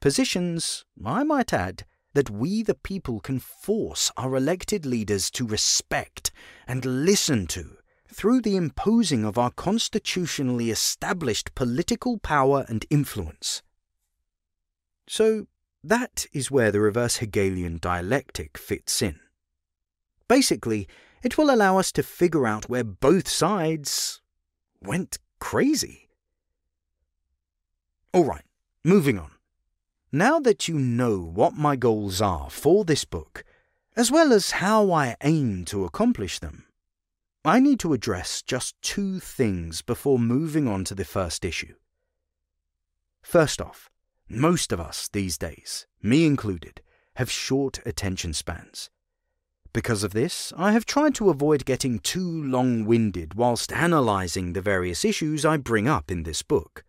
Positions, 0.00 0.84
I 1.04 1.24
might 1.24 1.52
add, 1.52 1.84
that 2.14 2.30
we 2.30 2.62
the 2.62 2.76
people 2.76 3.18
can 3.18 3.40
force 3.40 4.12
our 4.16 4.36
elected 4.36 4.86
leaders 4.86 5.32
to 5.32 5.46
respect 5.46 6.30
and 6.68 6.84
listen 6.84 7.48
to 7.48 7.76
through 8.12 8.40
the 8.40 8.56
imposing 8.56 9.24
of 9.24 9.36
our 9.36 9.50
constitutionally 9.50 10.70
established 10.70 11.54
political 11.56 12.18
power 12.18 12.64
and 12.68 12.86
influence. 12.88 13.62
So, 15.08 15.46
that 15.82 16.26
is 16.32 16.50
where 16.50 16.70
the 16.70 16.80
reverse 16.80 17.16
Hegelian 17.16 17.78
dialectic 17.78 18.56
fits 18.56 19.02
in. 19.02 19.18
Basically, 20.28 20.86
it 21.22 21.36
will 21.36 21.50
allow 21.50 21.78
us 21.78 21.90
to 21.92 22.02
figure 22.02 22.46
out 22.46 22.68
where 22.68 22.84
both 22.84 23.28
sides 23.28 24.20
went 24.80 25.18
crazy. 25.40 26.08
Alright, 28.14 28.44
moving 28.84 29.18
on. 29.18 29.30
Now 30.12 30.38
that 30.40 30.68
you 30.68 30.78
know 30.78 31.18
what 31.18 31.54
my 31.54 31.76
goals 31.76 32.22
are 32.22 32.48
for 32.50 32.84
this 32.84 33.04
book, 33.04 33.44
as 33.96 34.10
well 34.10 34.32
as 34.32 34.52
how 34.52 34.90
I 34.90 35.16
aim 35.22 35.64
to 35.66 35.84
accomplish 35.84 36.38
them, 36.38 36.64
I 37.44 37.60
need 37.60 37.80
to 37.80 37.92
address 37.92 38.42
just 38.42 38.80
two 38.82 39.20
things 39.20 39.82
before 39.82 40.18
moving 40.18 40.68
on 40.68 40.84
to 40.84 40.94
the 40.94 41.04
first 41.04 41.44
issue. 41.44 41.74
First 43.22 43.60
off, 43.60 43.90
most 44.28 44.72
of 44.72 44.80
us 44.80 45.08
these 45.08 45.38
days, 45.38 45.86
me 46.02 46.26
included, 46.26 46.82
have 47.16 47.30
short 47.30 47.80
attention 47.86 48.32
spans. 48.32 48.90
Because 49.78 50.02
of 50.02 50.10
this, 50.12 50.52
I 50.56 50.72
have 50.72 50.86
tried 50.86 51.14
to 51.14 51.30
avoid 51.30 51.64
getting 51.64 52.00
too 52.00 52.42
long 52.42 52.84
winded 52.84 53.34
whilst 53.34 53.70
analysing 53.70 54.52
the 54.52 54.60
various 54.60 55.04
issues 55.04 55.44
I 55.44 55.56
bring 55.56 55.86
up 55.86 56.10
in 56.10 56.24
this 56.24 56.42
book. 56.42 56.82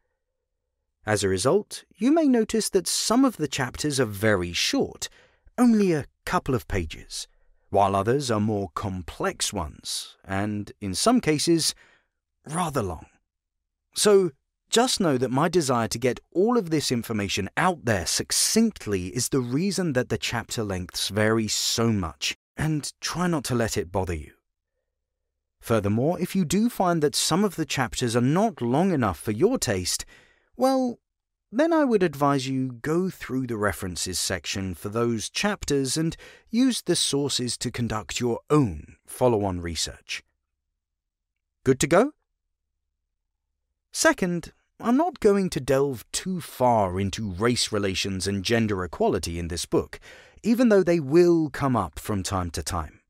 As 1.05 1.23
a 1.23 1.29
result, 1.29 1.83
you 1.97 2.11
may 2.11 2.27
notice 2.27 2.67
that 2.69 2.87
some 2.87 3.25
of 3.25 3.37
the 3.37 3.47
chapters 3.47 3.99
are 3.99 4.05
very 4.05 4.53
short, 4.53 5.07
only 5.55 5.91
a 5.91 6.07
couple 6.25 6.55
of 6.55 6.67
pages 6.67 7.27
while 7.69 7.95
others 7.95 8.31
are 8.31 8.39
more 8.39 8.69
complex 8.73 9.53
ones, 9.53 10.17
and 10.25 10.71
in 10.81 10.95
some 10.95 11.21
cases, 11.21 11.75
rather 12.47 12.81
long. 12.81 13.05
So, 13.93 14.31
just 14.71 14.99
know 14.99 15.15
that 15.19 15.29
my 15.29 15.47
desire 15.47 15.89
to 15.89 15.99
get 15.99 16.19
all 16.33 16.57
of 16.57 16.71
this 16.71 16.91
information 16.91 17.51
out 17.55 17.85
there 17.85 18.07
succinctly 18.07 19.15
is 19.15 19.29
the 19.29 19.41
reason 19.41 19.93
that 19.93 20.09
the 20.09 20.17
chapter 20.17 20.63
lengths 20.63 21.09
vary 21.09 21.47
so 21.47 21.91
much, 21.91 22.35
and 22.59 22.91
try 22.99 23.25
not 23.25 23.45
to 23.45 23.55
let 23.55 23.77
it 23.77 23.91
bother 23.91 24.13
you. 24.13 24.33
Furthermore, 25.61 26.19
if 26.19 26.35
you 26.35 26.43
do 26.43 26.69
find 26.69 27.01
that 27.01 27.15
some 27.15 27.43
of 27.45 27.55
the 27.55 27.65
chapters 27.65 28.15
are 28.15 28.21
not 28.21 28.61
long 28.61 28.91
enough 28.91 29.17
for 29.17 29.31
your 29.31 29.57
taste, 29.57 30.05
well, 30.57 30.99
then 31.51 31.71
I 31.71 31.85
would 31.85 32.03
advise 32.03 32.47
you 32.47 32.73
go 32.73 33.09
through 33.09 33.47
the 33.47 33.57
references 33.57 34.19
section 34.19 34.75
for 34.75 34.89
those 34.89 35.29
chapters 35.29 35.95
and 35.97 36.15
use 36.49 36.81
the 36.81 36.95
sources 36.95 37.57
to 37.57 37.71
conduct 37.71 38.19
your 38.19 38.41
own 38.49 38.97
follow 39.05 39.45
on 39.45 39.61
research. 39.61 40.21
Good 41.63 41.79
to 41.79 41.87
go? 41.87 42.11
Second, 43.91 44.51
I'm 44.81 44.97
not 44.97 45.19
going 45.19 45.49
to 45.51 45.59
delve 45.59 46.05
too 46.11 46.39
far 46.41 46.99
into 46.99 47.31
race 47.31 47.71
relations 47.71 48.27
and 48.27 48.45
gender 48.45 48.83
equality 48.83 49.39
in 49.39 49.47
this 49.47 49.65
book, 49.65 49.99
even 50.43 50.69
though 50.69 50.83
they 50.83 50.99
will 50.99 51.49
come 51.49 51.75
up 51.75 51.99
from 51.99 52.23
time 52.23 52.49
to 52.51 52.63
time. 52.63 53.01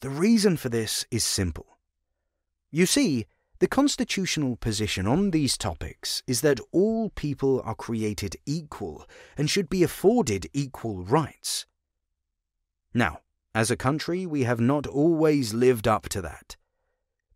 The 0.00 0.10
reason 0.10 0.56
for 0.56 0.68
this 0.68 1.06
is 1.10 1.24
simple. 1.24 1.78
You 2.70 2.86
see, 2.86 3.26
the 3.60 3.68
constitutional 3.68 4.56
position 4.56 5.06
on 5.06 5.30
these 5.30 5.56
topics 5.56 6.22
is 6.26 6.40
that 6.40 6.60
all 6.72 7.10
people 7.10 7.62
are 7.64 7.74
created 7.74 8.36
equal 8.44 9.06
and 9.38 9.48
should 9.48 9.70
be 9.70 9.82
afforded 9.82 10.50
equal 10.52 11.04
rights. 11.04 11.64
Now, 12.92 13.20
as 13.54 13.70
a 13.70 13.76
country, 13.76 14.26
we 14.26 14.42
have 14.42 14.60
not 14.60 14.86
always 14.86 15.54
lived 15.54 15.86
up 15.86 16.08
to 16.10 16.20
that. 16.22 16.56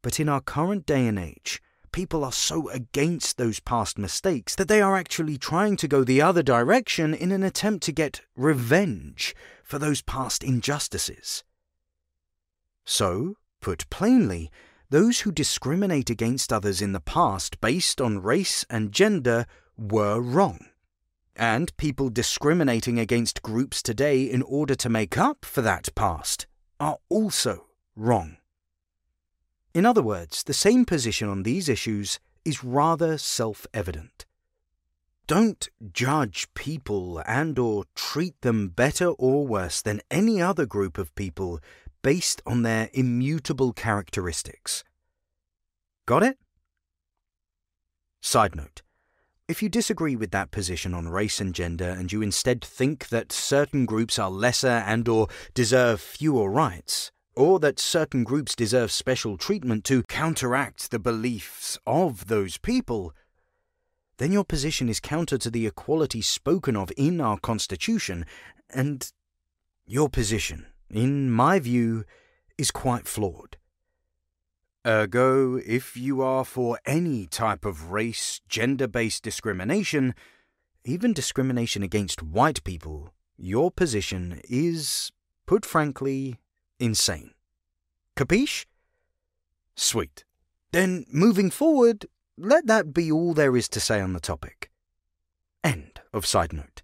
But 0.02 0.18
in 0.18 0.28
our 0.28 0.40
current 0.40 0.84
day 0.84 1.06
and 1.06 1.18
age, 1.18 1.62
people 1.92 2.24
are 2.24 2.32
so 2.32 2.68
against 2.70 3.36
those 3.36 3.60
past 3.60 3.98
mistakes 3.98 4.54
that 4.54 4.68
they 4.68 4.80
are 4.80 4.96
actually 4.96 5.38
trying 5.38 5.76
to 5.76 5.88
go 5.88 6.04
the 6.04 6.22
other 6.22 6.42
direction 6.42 7.14
in 7.14 7.32
an 7.32 7.42
attempt 7.42 7.84
to 7.84 7.92
get 7.92 8.22
revenge 8.36 9.34
for 9.62 9.78
those 9.78 10.02
past 10.02 10.42
injustices. 10.42 11.44
So, 12.84 13.34
Put 13.60 13.88
plainly, 13.90 14.50
those 14.90 15.20
who 15.20 15.32
discriminate 15.32 16.10
against 16.10 16.52
others 16.52 16.80
in 16.80 16.92
the 16.92 17.00
past 17.00 17.60
based 17.60 18.00
on 18.00 18.22
race 18.22 18.64
and 18.70 18.92
gender 18.92 19.46
were 19.76 20.20
wrong. 20.20 20.66
And 21.36 21.76
people 21.76 22.08
discriminating 22.08 22.98
against 22.98 23.42
groups 23.42 23.82
today 23.82 24.22
in 24.22 24.42
order 24.42 24.74
to 24.76 24.88
make 24.88 25.18
up 25.18 25.44
for 25.44 25.62
that 25.62 25.88
past 25.94 26.46
are 26.80 26.98
also 27.08 27.66
wrong. 27.94 28.38
In 29.74 29.86
other 29.86 30.02
words, 30.02 30.42
the 30.42 30.54
same 30.54 30.84
position 30.84 31.28
on 31.28 31.42
these 31.42 31.68
issues 31.68 32.18
is 32.44 32.64
rather 32.64 33.18
self-evident. 33.18 34.24
Don't 35.26 35.68
judge 35.92 36.48
people 36.54 37.22
and 37.26 37.58
or 37.58 37.84
treat 37.94 38.40
them 38.40 38.68
better 38.68 39.08
or 39.08 39.46
worse 39.46 39.82
than 39.82 40.00
any 40.10 40.40
other 40.40 40.64
group 40.64 40.96
of 40.96 41.14
people 41.14 41.60
based 42.00 42.40
on 42.46 42.62
their 42.62 42.88
immutable 42.94 43.74
characteristics. 43.74 44.84
Got 46.06 46.22
it? 46.22 46.38
Side 48.22 48.56
note. 48.56 48.80
If 49.48 49.62
you 49.62 49.68
disagree 49.68 50.16
with 50.16 50.30
that 50.30 50.50
position 50.50 50.94
on 50.94 51.08
race 51.08 51.40
and 51.40 51.54
gender 51.54 51.88
and 51.88 52.10
you 52.10 52.22
instead 52.22 52.64
think 52.64 53.08
that 53.08 53.32
certain 53.32 53.84
groups 53.84 54.18
are 54.18 54.30
lesser 54.30 54.82
and 54.86 55.06
or 55.08 55.28
deserve 55.52 56.00
fewer 56.00 56.50
rights, 56.50 57.12
or 57.38 57.60
that 57.60 57.78
certain 57.78 58.24
groups 58.24 58.56
deserve 58.56 58.90
special 58.90 59.36
treatment 59.36 59.84
to 59.84 60.02
counteract 60.08 60.90
the 60.90 60.98
beliefs 60.98 61.78
of 61.86 62.26
those 62.26 62.58
people, 62.58 63.12
then 64.16 64.32
your 64.32 64.42
position 64.42 64.88
is 64.88 64.98
counter 64.98 65.38
to 65.38 65.48
the 65.48 65.64
equality 65.64 66.20
spoken 66.20 66.74
of 66.74 66.90
in 66.96 67.20
our 67.20 67.38
Constitution, 67.38 68.26
and 68.70 69.12
your 69.86 70.08
position, 70.08 70.66
in 70.90 71.30
my 71.30 71.60
view, 71.60 72.04
is 72.58 72.72
quite 72.72 73.06
flawed. 73.06 73.56
Ergo, 74.84 75.60
if 75.64 75.96
you 75.96 76.20
are 76.20 76.44
for 76.44 76.80
any 76.86 77.24
type 77.26 77.64
of 77.64 77.92
race, 77.92 78.40
gender 78.48 78.88
based 78.88 79.22
discrimination, 79.22 80.12
even 80.84 81.12
discrimination 81.12 81.84
against 81.84 82.20
white 82.20 82.64
people, 82.64 83.14
your 83.36 83.70
position 83.70 84.40
is, 84.48 85.12
put 85.46 85.64
frankly, 85.64 86.40
insane. 86.78 87.32
Capiche? 88.16 88.66
Sweet. 89.74 90.24
Then, 90.72 91.06
moving 91.10 91.50
forward, 91.50 92.06
let 92.36 92.66
that 92.66 92.92
be 92.92 93.10
all 93.10 93.34
there 93.34 93.56
is 93.56 93.68
to 93.70 93.80
say 93.80 94.00
on 94.00 94.12
the 94.12 94.20
topic. 94.20 94.70
End 95.64 96.00
of 96.12 96.26
side 96.26 96.52
note. 96.52 96.82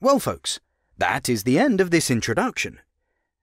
Well, 0.00 0.18
folks, 0.18 0.60
that 0.98 1.28
is 1.28 1.42
the 1.42 1.58
end 1.58 1.80
of 1.80 1.90
this 1.90 2.10
introduction. 2.10 2.80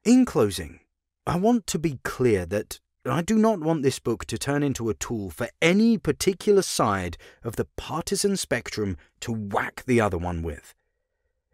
In 0.04 0.26
closing, 0.26 0.80
I 1.26 1.38
want 1.38 1.68
to 1.68 1.80
be 1.80 2.00
clear 2.04 2.46
that 2.48 2.80
I 3.06 3.22
do 3.22 3.38
not 3.38 3.60
want 3.60 3.84
this 3.84 4.00
book 4.00 4.26
to 4.26 4.38
turn 4.38 4.64
into 4.64 4.90
a 4.90 4.94
tool 4.94 5.30
for 5.30 5.50
any 5.62 5.98
particular 5.98 6.62
side 6.62 7.18
of 7.44 7.58
the 7.58 7.68
partisan 7.76 8.38
spectrum 8.38 8.98
to 9.22 9.32
whack 9.32 9.84
the 9.86 10.00
other 10.00 10.18
one 10.18 10.42
with. 10.42 10.74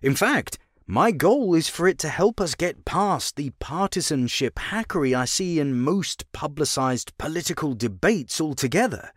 In 0.01 0.15
fact, 0.15 0.59
my 0.91 1.11
goal 1.11 1.53
is 1.53 1.69
for 1.69 1.87
it 1.87 1.99
to 1.99 2.09
help 2.09 2.41
us 2.41 2.55
get 2.55 2.83
past 2.83 3.35
the 3.35 3.51
partisanship 3.59 4.55
hackery 4.55 5.15
I 5.15 5.25
see 5.25 5.59
in 5.59 5.79
most 5.79 6.25
publicized 6.31 7.15
political 7.19 7.75
debates 7.75 8.41
altogether. 8.41 9.11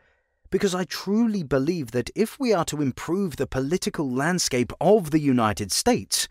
Because 0.51 0.75
I 0.75 0.85
truly 0.85 1.43
believe 1.43 1.93
that 1.93 2.11
if 2.15 2.39
we 2.39 2.53
are 2.53 2.67
to 2.67 2.83
improve 2.83 3.37
the 3.37 3.47
political 3.47 4.11
landscape 4.11 4.71
of 4.83 5.13
the 5.13 5.19
United 5.19 5.73
States, 5.73 6.29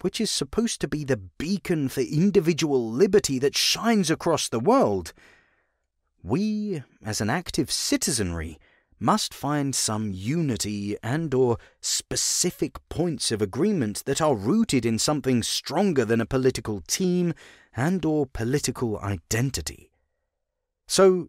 which 0.00 0.22
is 0.22 0.30
supposed 0.30 0.80
to 0.80 0.88
be 0.88 1.04
the 1.04 1.18
beacon 1.18 1.90
for 1.90 2.00
individual 2.00 2.90
liberty 2.90 3.38
that 3.40 3.58
shines 3.58 4.10
across 4.10 4.48
the 4.48 4.58
world, 4.58 5.12
we, 6.22 6.82
as 7.04 7.20
an 7.20 7.28
active 7.28 7.70
citizenry, 7.70 8.58
must 9.00 9.32
find 9.32 9.74
some 9.74 10.12
unity 10.12 10.96
and 11.02 11.32
or 11.32 11.58
specific 11.80 12.76
points 12.88 13.30
of 13.30 13.40
agreement 13.40 14.04
that 14.04 14.20
are 14.20 14.34
rooted 14.34 14.84
in 14.84 14.98
something 14.98 15.42
stronger 15.42 16.04
than 16.04 16.20
a 16.20 16.26
political 16.26 16.80
team 16.86 17.34
and 17.76 18.04
or 18.04 18.26
political 18.26 18.98
identity. 18.98 19.90
So, 20.86 21.28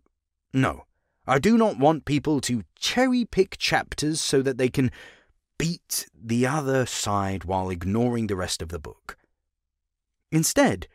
no, 0.53 0.85
I 1.27 1.37
do 1.37 1.57
not 1.57 1.77
want 1.77 2.05
people 2.05 2.41
to 2.41 2.63
cherry 2.75 3.25
pick 3.25 3.57
chapters 3.57 4.19
so 4.19 4.41
that 4.41 4.57
they 4.57 4.69
can 4.69 4.91
beat 5.59 6.07
the 6.19 6.47
other 6.47 6.85
side 6.85 7.43
while 7.43 7.69
ignoring 7.69 8.27
the 8.27 8.35
rest 8.35 8.61
of 8.61 8.69
the 8.69 8.79
book. 8.79 9.17
Instead, 10.31 10.87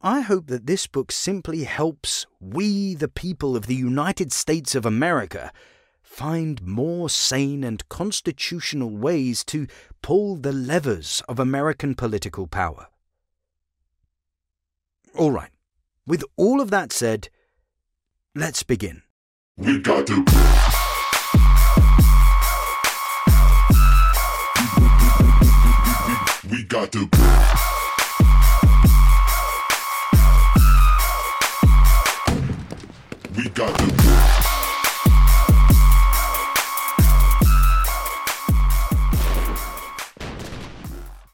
I 0.00 0.20
hope 0.20 0.46
that 0.46 0.66
this 0.66 0.86
book 0.86 1.10
simply 1.10 1.64
helps 1.64 2.26
we, 2.38 2.94
the 2.94 3.08
people 3.08 3.56
of 3.56 3.66
the 3.66 3.74
United 3.74 4.32
States 4.32 4.76
of 4.76 4.86
America, 4.86 5.52
find 6.08 6.60
more 6.62 7.08
sane 7.08 7.62
and 7.62 7.88
constitutional 7.88 8.90
ways 8.90 9.44
to 9.44 9.68
pull 10.02 10.34
the 10.36 10.52
levers 10.52 11.22
of 11.28 11.38
American 11.38 11.94
political 11.94 12.46
power. 12.48 12.88
All 15.14 15.30
right, 15.30 15.50
with 16.06 16.24
all 16.36 16.60
of 16.60 16.70
that 16.70 16.92
said, 16.92 17.28
let's 18.34 18.62
begin. 18.62 19.02
We 19.56 19.78
got 19.80 20.06
to. 20.08 20.24
We 26.50 26.64
got 26.64 26.90
to. 26.92 27.08
We 33.36 33.48
got 33.50 33.78
to. 33.78 33.97